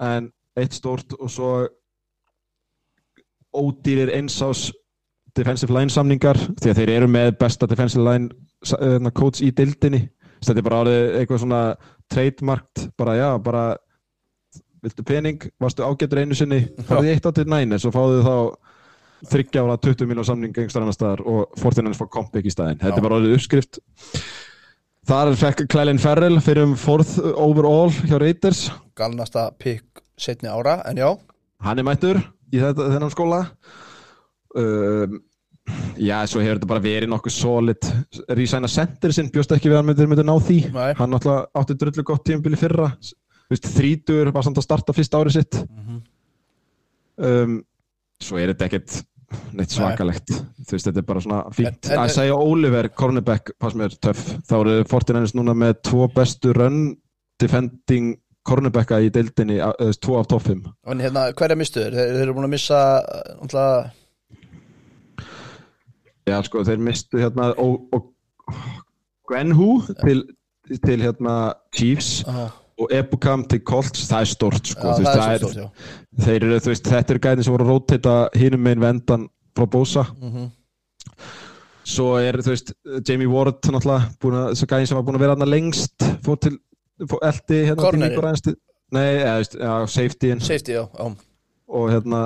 [0.00, 1.50] en eitt stórt og svo
[3.56, 4.70] ódýrir einsás
[5.36, 8.30] defensive line samningar því að þeir eru með besta defensive line
[8.66, 10.06] hérna, coach í dildinni
[10.40, 11.62] þetta er bara árið eitthvað svona
[12.10, 13.64] trademarkt, bara já, bara
[14.84, 16.62] viltu pening, varstu ágættur einu sinni?
[16.88, 18.34] Farið eitt á til næni, svo fáðu þá
[19.30, 22.80] þryggja ára 20 miljón samning einhverstaðar annar staðar og Fortinanders fá kompik í staðinn.
[22.80, 23.80] Þetta er bara orðið uppskrift.
[25.10, 28.68] Þar fekk Clelin Ferrell fyrir um fourth overall hjá Raiders.
[28.96, 31.08] Galnasta pikk setni ára, en já.
[31.64, 32.20] Hann er mættur
[32.52, 33.40] í þetta, þennan skóla.
[34.56, 35.20] Um,
[36.00, 37.90] já, svo hefur þetta bara verið nokkuð solid.
[38.36, 40.60] Rísæna Center sinn bjóst ekki við að hann myndi, ná því.
[40.74, 40.92] Nei.
[40.98, 42.94] hann átti drullu gott tímabili fyrra
[43.58, 45.60] þrítur var samt að starta fyrsta árið sitt.
[47.20, 47.60] Um,
[48.22, 49.00] svo er þetta ekkert
[49.54, 50.30] neitt svakalegt.
[50.30, 51.90] Þú veist, þetta er bara svona fínt.
[51.94, 54.22] að segja Oliver, cornerback, pass mér töff.
[54.48, 56.82] Þá eru Fortinanders núna með tvo bestu run
[57.40, 59.58] defending cornerbacka í deildinni,
[60.00, 61.96] tvo af topp 5 En hérna, hverja mistu þeir?
[61.98, 63.90] Þeir, eru búin að missa uh, náttúrulega,
[66.30, 68.10] Já, sko, þeir mistu hérna og, og
[69.26, 70.24] Gwenhu til,
[70.84, 72.20] til hérna Chiefs.
[72.28, 72.48] Aha,
[72.80, 76.24] og Ebukam til Colts, það er stort sko, já, það er svo stórt, já.
[76.24, 79.68] þeir eru, þú veist, þetta eru gæðin sem voru að rótita hinum megin vendan frá
[79.70, 80.06] Bosa.
[80.16, 80.50] Mhm.
[81.90, 82.74] svo er, þú veist,
[83.08, 86.40] Jamie Ward náttúrulega, búin að, þessi gæðin sem var búin að vera þarna lengst, fór
[86.40, 86.58] til
[87.08, 88.56] fór eldi hérna til
[88.90, 90.40] Nei, eða, þú veist, já, safetyin.
[90.42, 91.29] Safety, já, já
[91.70, 92.20] og hérna,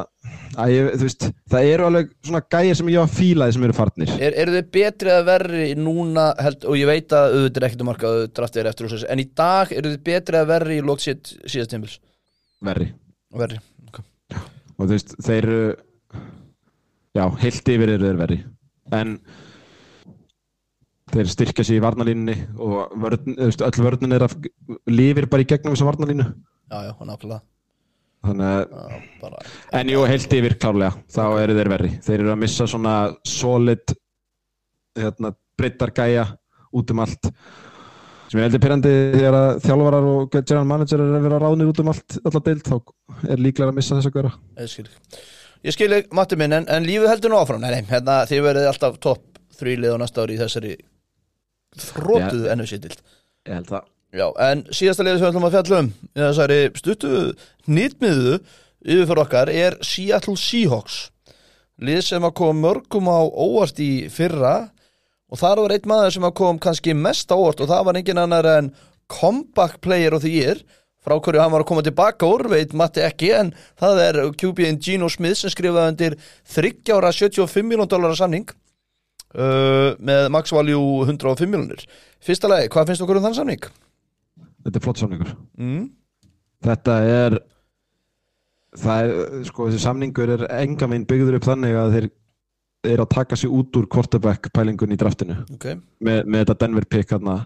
[0.61, 3.77] að ég, veist það eru alveg svona gæðir sem ég var að fílaði sem eru
[3.77, 4.13] farnir.
[4.17, 7.85] Er, Eru þið betri eða verri núna held, og ég veit að auðvitað er ekkert
[7.85, 10.85] um markað draftið er eftir svo en í dag eru þið betri eða verri í
[10.85, 11.99] lók síðast síðast tímpils
[12.65, 12.91] verri.
[13.35, 14.01] Verri, ok.
[14.79, 15.63] Og þú veist, þeir eru
[17.15, 18.41] já, heilt yfir eru þeir verri.
[18.95, 19.19] En
[21.15, 24.39] þeir styrkja sig í varnalínunni og vörn, veist, öll vörnin er að
[24.91, 27.43] lifir bara í gegnum þessa varnalínu Já, já, nákvæmlega
[28.25, 29.43] þannig já, bara,
[29.81, 31.91] en jú, heilt yfir klárlega, þá eru þeir verri.
[32.07, 32.95] Þeir eru að missa svona
[33.29, 33.95] solid
[34.99, 36.27] hérna, breyttar gæja
[36.75, 37.31] út um allt.
[38.31, 41.83] Sem er heldur pyrrandi þegar að þjálfarar og general manager er að vera ráðnir út
[41.85, 44.89] um allt allar deild, þá er líklega að missa þess að gera ég skil
[45.65, 47.63] Ég skil ekki, Matti minn, en, en lífið heldur nú áfram.
[47.63, 50.75] Nei, nei, hérna, þið verðið alltaf topp þrýlið á næsta ári í þessari
[51.81, 53.01] þrótuðu ennu sýtild
[53.49, 56.59] ég held það Já, en síðasta liðið sem við ætlum að fjalla um í þessari
[56.79, 57.15] stuttu
[57.67, 58.37] nýtmiðu
[58.85, 60.99] yfirfyrir okkar er Seattle Seahawks
[61.83, 64.55] lið sem að kom mörgum á óvart í fyrra
[65.27, 67.99] og þar var einn maður sem að kom kannski mest á óvart og það var
[67.99, 68.71] engin annar en
[69.11, 70.63] comeback player of the year
[71.03, 73.51] frá hverju hann var að koma tilbaka úr, veit Matti ekki en
[73.81, 76.21] það er QB-in Gino Smith sem skrifaði undir
[76.55, 78.47] 30 ára 75 miljón dólarar samning
[79.35, 81.83] uh, með max value 105 miljónir
[82.23, 83.67] Fyrsta lagi, hvað finnst okkur um þann samning?
[84.65, 85.91] Þetta er flott samningur Mm.
[86.65, 87.39] Þetta er
[88.75, 92.07] það er, sko, þessi samningur er enga minn byggður upp þannig að þeir
[92.95, 95.67] er að taka sig út úr quarterback pælingun í draftinu Ok,
[96.05, 97.37] með, með þetta Denver pick hérna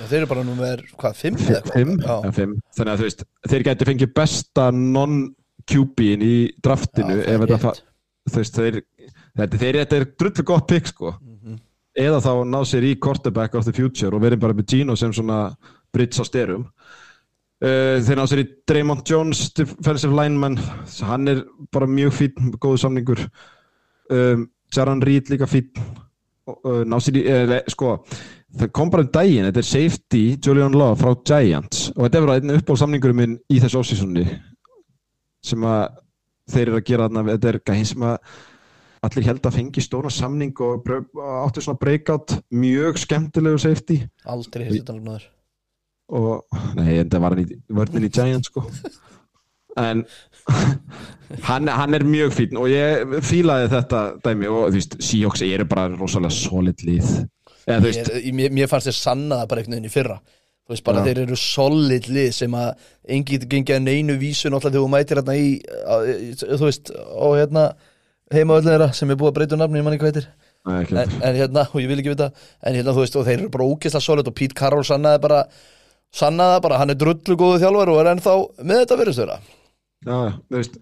[0.00, 1.18] Já, þeir eru bara hvað, eitthvað?
[1.20, 2.54] fimm, Já, ja, fimm.
[2.74, 6.34] þannig að þú veist þeir gæti fengið besta non-QB-in í
[6.64, 7.74] draftinu Já, ef þetta
[8.32, 8.80] þú veist þeir
[9.36, 11.58] þetta, þeir, þetta er drullu gott pick sko Mhm.
[12.00, 15.12] eða þá ná sér í quarterback of the future og verðum bara með Gino sem
[15.12, 15.54] svona
[15.94, 16.68] bridge á styrum
[17.64, 20.58] uh, þeir ná sér í Draymond Jones defensive lineman,
[21.08, 21.42] hann er
[21.74, 23.26] bara mjög fín, góðu samningur.
[24.12, 25.70] Um, Jaron Reed líka fín
[26.50, 27.96] uh, ná sér í uh, sko,
[28.54, 31.90] það kom bara um daginn þetta er safety Julian Love frá Giants.
[31.94, 34.26] Og þetta er bara einn uppáhaldsamningurum minn í þessu offseasoni
[35.44, 36.00] sem að
[36.52, 38.42] þeir eru að gera þarna, þetta er gæðin sem að
[39.04, 40.88] allir held að fengi stóna samning og
[41.44, 43.98] áttu svona breakout mjög skemmtilegu safety.
[44.24, 45.26] Aldrei hefði þetta náður
[46.12, 48.64] og nei, en það var hann í vörnin í Giants sko.
[49.80, 50.04] En
[51.48, 55.66] hann, hann er mjög fín og ég fílaði þetta dæmi og þú veist, Seahawks eru
[55.70, 57.10] bara rosalega solid lið.
[57.64, 60.18] Eða veist, Mér, mér, mér fannst þér sanna það bara einhvern veginn í fyrra.
[60.64, 61.08] Þú veist bara Já.
[61.08, 62.86] þeir eru solid lið sem að
[63.16, 66.92] engi getur gengið að neinu vísu náttúrulega þegar þú mætir hérna í, í þú veist,
[67.20, 67.64] og hérna
[68.32, 70.30] heimavöldin þeirra sem er búið að breyta um nafni, ég man ekki hvað heitir.
[70.64, 72.30] En, en hérna, og ég vil ekki vita
[72.64, 75.42] en hérna, þú veist, og þeir eru bara ógeðslega solid og Pete Carroll sannaði bara
[76.14, 79.38] sannaði bara, hann er drullu góðu þjálfur og er ennþá með þetta virðistöra
[80.04, 80.74] Já, þú veist,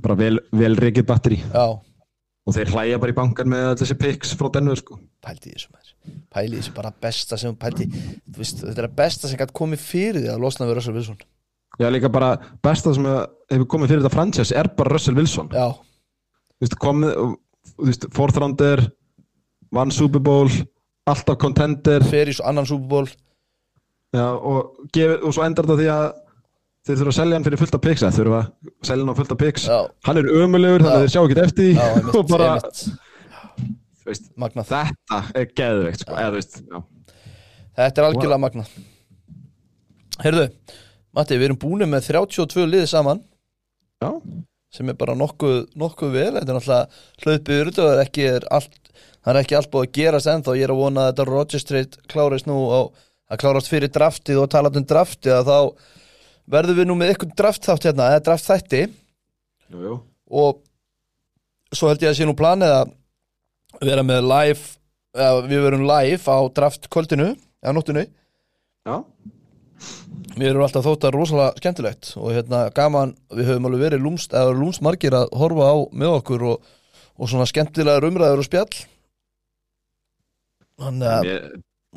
[0.00, 1.38] bara vel, vel reikið batteri.
[1.52, 1.64] Já,
[2.42, 4.96] og þeir hlæja bara í bankan með öll þessi picks frá Denver sko.
[5.22, 5.92] pældi þessu maður.
[6.32, 9.84] Pældi þessu bara besta sem pældi þú veist, þetta er að besta sem gætt komið
[9.84, 11.20] fyrir því að losna við Russell Wilson.
[11.80, 12.32] Já, líka bara
[12.64, 13.06] besta sem
[13.52, 15.52] hefur komið fyrir þetta franchise er bara Russell Wilson.
[15.52, 15.68] Já,
[16.62, 17.14] Þú veist, komið,
[17.76, 18.82] þú veist, fourth rounder
[19.74, 20.48] vann Super Bowl
[21.10, 23.08] alltaf í svo annan Super Bowl
[24.12, 26.06] já, og, gefið, og svo endar þetta því að
[26.82, 29.18] þeir þurfa að selja hann fyrir fullt af picks eða þurfa að selja hann á
[29.20, 32.16] fullt af picks já, hann er ömulegur þannig að þeir sjá ekki eftir já, einmitt,
[32.18, 32.52] og bara,
[34.08, 36.62] veist, þetta er geðveikt sko, eða veist,
[37.78, 38.72] þetta er algjörlega magnað.
[40.22, 40.48] Heyrðu,
[41.12, 43.20] Matti, við erum búin með 32 liði saman.
[44.02, 44.10] Já,
[44.72, 46.30] sem er bara nokkuð, nokkuð vel.
[46.38, 48.78] Þetta er náttúrulega hlaupið það er ekki, allt,
[49.72, 50.54] búið að gerast ennþá.
[50.56, 52.80] Ég er að vona að þetta Rodgers trade klárist nú á,
[53.32, 55.58] að klárast fyrir draftið og talað um draftið að þá
[56.52, 59.98] verðum við nú með ykkur draft þátt hérna eða draft þætti jú, jú.
[60.32, 60.62] Og
[61.72, 62.96] svo held ég að sé nú planið að
[63.88, 68.04] vera með live við verum live á draft kvöldinu eða nóttinu
[68.82, 68.96] Já,
[70.38, 74.32] Mér eru alltaf þótt að rosalega skemmtilegt og hérna gaman, við höfum alveg verið lúmst,
[74.32, 76.70] eða lúmst margir að horfa á með okkur og,
[77.20, 78.78] og svona skemmtilegar umræður og spjall.
[80.80, 81.28] Þannig að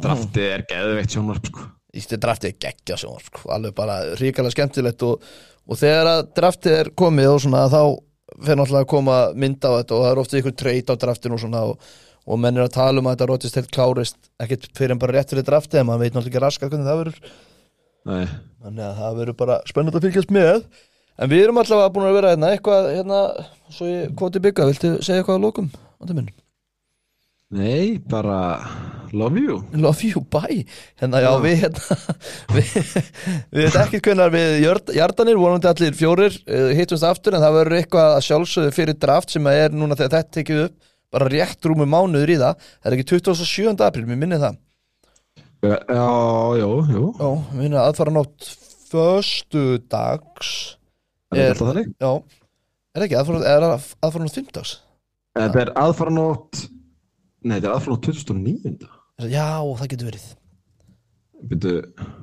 [0.03, 1.67] draftið er geðveikt sjónvarp sko.
[1.95, 5.23] Draftið er geggja sjónvar sko, alveg bara ríkala skemmtilegt og,
[5.65, 7.81] og þegar að draftið er komið og svona þá
[8.43, 11.37] fer náttúrulega að koma mynd á þetta og það er ofta ykkur treyt á draftinu
[11.37, 11.85] og svona og,
[12.25, 15.15] og menn er að tala um að þetta rótist helt klárist ekkert fyrir en bara
[15.15, 17.35] rétt fyrir draftið en maður veit náttúrulega ekki raskat hvernig það verður.
[18.65, 20.63] Þannig að það verður bara spennandi að fylgjast með.
[21.15, 23.19] En við erum allavega búin að vera hérna eitthvað hérna,
[23.71, 25.69] svo ég kvoti bygga Viltu segja eitthvað að lokum?
[27.53, 28.57] Nei bara
[29.13, 30.63] love you Love you, bye
[30.97, 31.41] Hérna, já, Já.
[31.43, 31.97] við hérna
[32.55, 32.71] Við,
[33.53, 37.57] við veit ekki hvernig við jörd, Jardanir, vonandi allir fjórir uh, Hittumst aftur, en það
[37.59, 41.29] verður eitthvað að sjálfsögðu fyrir draft sem að er núna þegar þetta tekið upp Bara
[41.31, 43.85] rétt rúmu mánuður í það Það er ekki 27.
[43.85, 44.57] apríl, mér minni það
[45.65, 46.07] Já,
[46.59, 48.49] jú, jú Já, mér minni aðfara nátt
[48.89, 50.49] Föstu dags
[51.29, 51.93] Er þetta alltaf þannig?
[52.01, 52.11] Já,
[52.89, 54.73] er það ekki aðfara, er aðfara nátt fimmdags?
[55.35, 56.61] Þetta er aðfaranótt
[57.45, 58.75] Nei, þetta er aðfaranótt 2009
[59.31, 59.47] Já,
[59.79, 60.25] það getur verið
[61.45, 61.73] Byrju,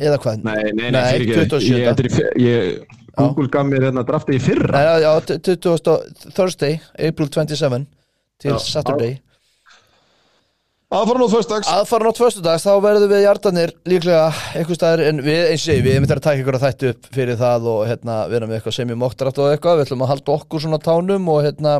[0.02, 0.42] Eða hvað?
[0.48, 1.58] Nei, nei, nei, Nei, fyrirgefðu.
[1.62, 1.72] 27..
[1.78, 6.32] Ég, fyr- ég, Google gaf mér hérna draftið í fyrra Nei, já, já, 20.
[6.36, 7.84] Thursday, April 27
[8.42, 8.58] til Já.
[8.64, 9.18] Saturday
[10.92, 14.26] Aðfaranótt föstudags Aðfara nátt föstudags, þá verðum við hjartanir líklega
[14.58, 16.90] einhver staðar en við, eins og segi, við erum þetta að taka ykkur að þætti
[16.92, 20.04] upp fyrir það og hérna, vera með eitthvað sem ég móttrætt og eitthvað, við ætlum
[20.04, 21.72] að halda okkur svona á tánum og hérna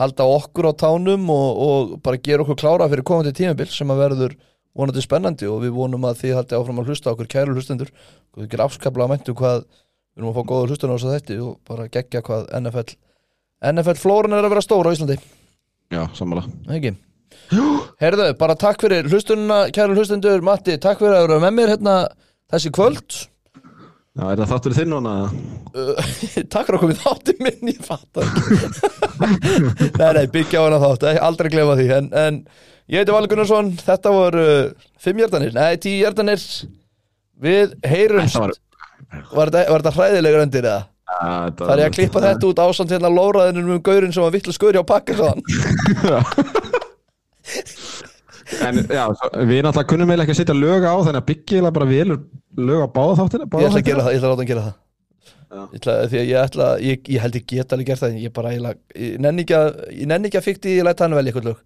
[0.00, 4.02] halda okkur á tánum og, og bara gera okkur klára fyrir komandi tímabil sem að
[4.02, 4.36] verður
[4.74, 7.92] vonandi spennandi og við vonum að þið haldi áfram að hlusta okkur kæru hlustendur.
[8.34, 11.14] Og við gerum afskaplega að mæntu hvað við erum að fá góða hlustunum á þessu
[11.14, 12.96] þætti og bara gegja hvað NFL
[13.64, 15.18] NFL flóran er að vera stóra á Íslandi.
[15.94, 16.44] Já, sammála.
[16.74, 16.94] Ekki?
[18.02, 21.96] Herðu, bara takk fyrir hlustununa kæru hlustendur, Matti, takk fyrir að vera með mér hérna
[22.52, 23.18] þessi kvöld
[24.14, 25.12] Já, er það þáttur þinn núna?
[25.74, 26.10] uh,
[26.52, 28.58] Takk fyrir að komið þátti minn, ég fatt ekki.
[29.98, 31.86] Nei, nei, byggja á hana þátt, eh, aldrei glefa því.
[31.96, 32.38] En, en
[32.90, 36.46] ég heiti Valur Gunnarsson þetta voru uh, fimm hjartanir, nei, tíu hjartanir
[37.42, 38.38] við heyrumst.
[38.38, 38.54] Var,
[39.34, 40.82] var þetta, hræðilegur endir eða?
[41.10, 44.34] Ja, Það er ég að klippa þetta út ásamt hérna lóraðinum um gaurinn sem var
[44.34, 45.34] vittlu skurri á pakka svo
[48.64, 51.74] En já, svo, við náttúrulega kunnum eiginlega ekki að setja lög á þannig að byggja
[51.74, 52.24] bara velur
[52.70, 54.64] lög á báða þáttina Ég ætla að gera það, ég ætla að láta hann gera
[54.64, 54.80] það.
[55.54, 58.34] Ég ætla, því að ég ætla, ég, ég held ég geta alveg gert það ég
[58.34, 61.30] bara, ég, ég nenni ekki að ég nenni ekki að fikti, ég læta hann velja
[61.32, 61.62] eitthvað lög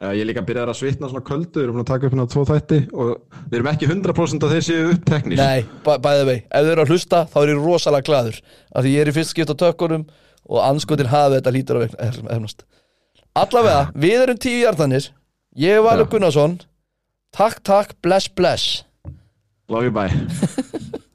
[0.00, 2.42] Já, ég líka byrjaði að svitna svona köldu, við erum að taka upp hérna tvo
[2.48, 3.08] þætti og
[3.50, 5.36] við erum ekki 100% að þeir séu uppteknir.
[5.36, 8.86] Nei, bæ, bæði vei, ef þau eru að hlusta þá er ég rosalega glaður af
[8.86, 10.06] því ég er í fyrst skipt á tökkunum
[10.48, 12.64] og anskotin hafi þetta lítur að vegna efnast
[13.36, 15.10] Allavega, við erum tíu hjartanir
[15.56, 16.10] Ég Valur Já.
[16.10, 16.60] Gunnarsson
[17.30, 18.84] Takk, takk, bless, bless
[19.68, 20.10] Love you, bye.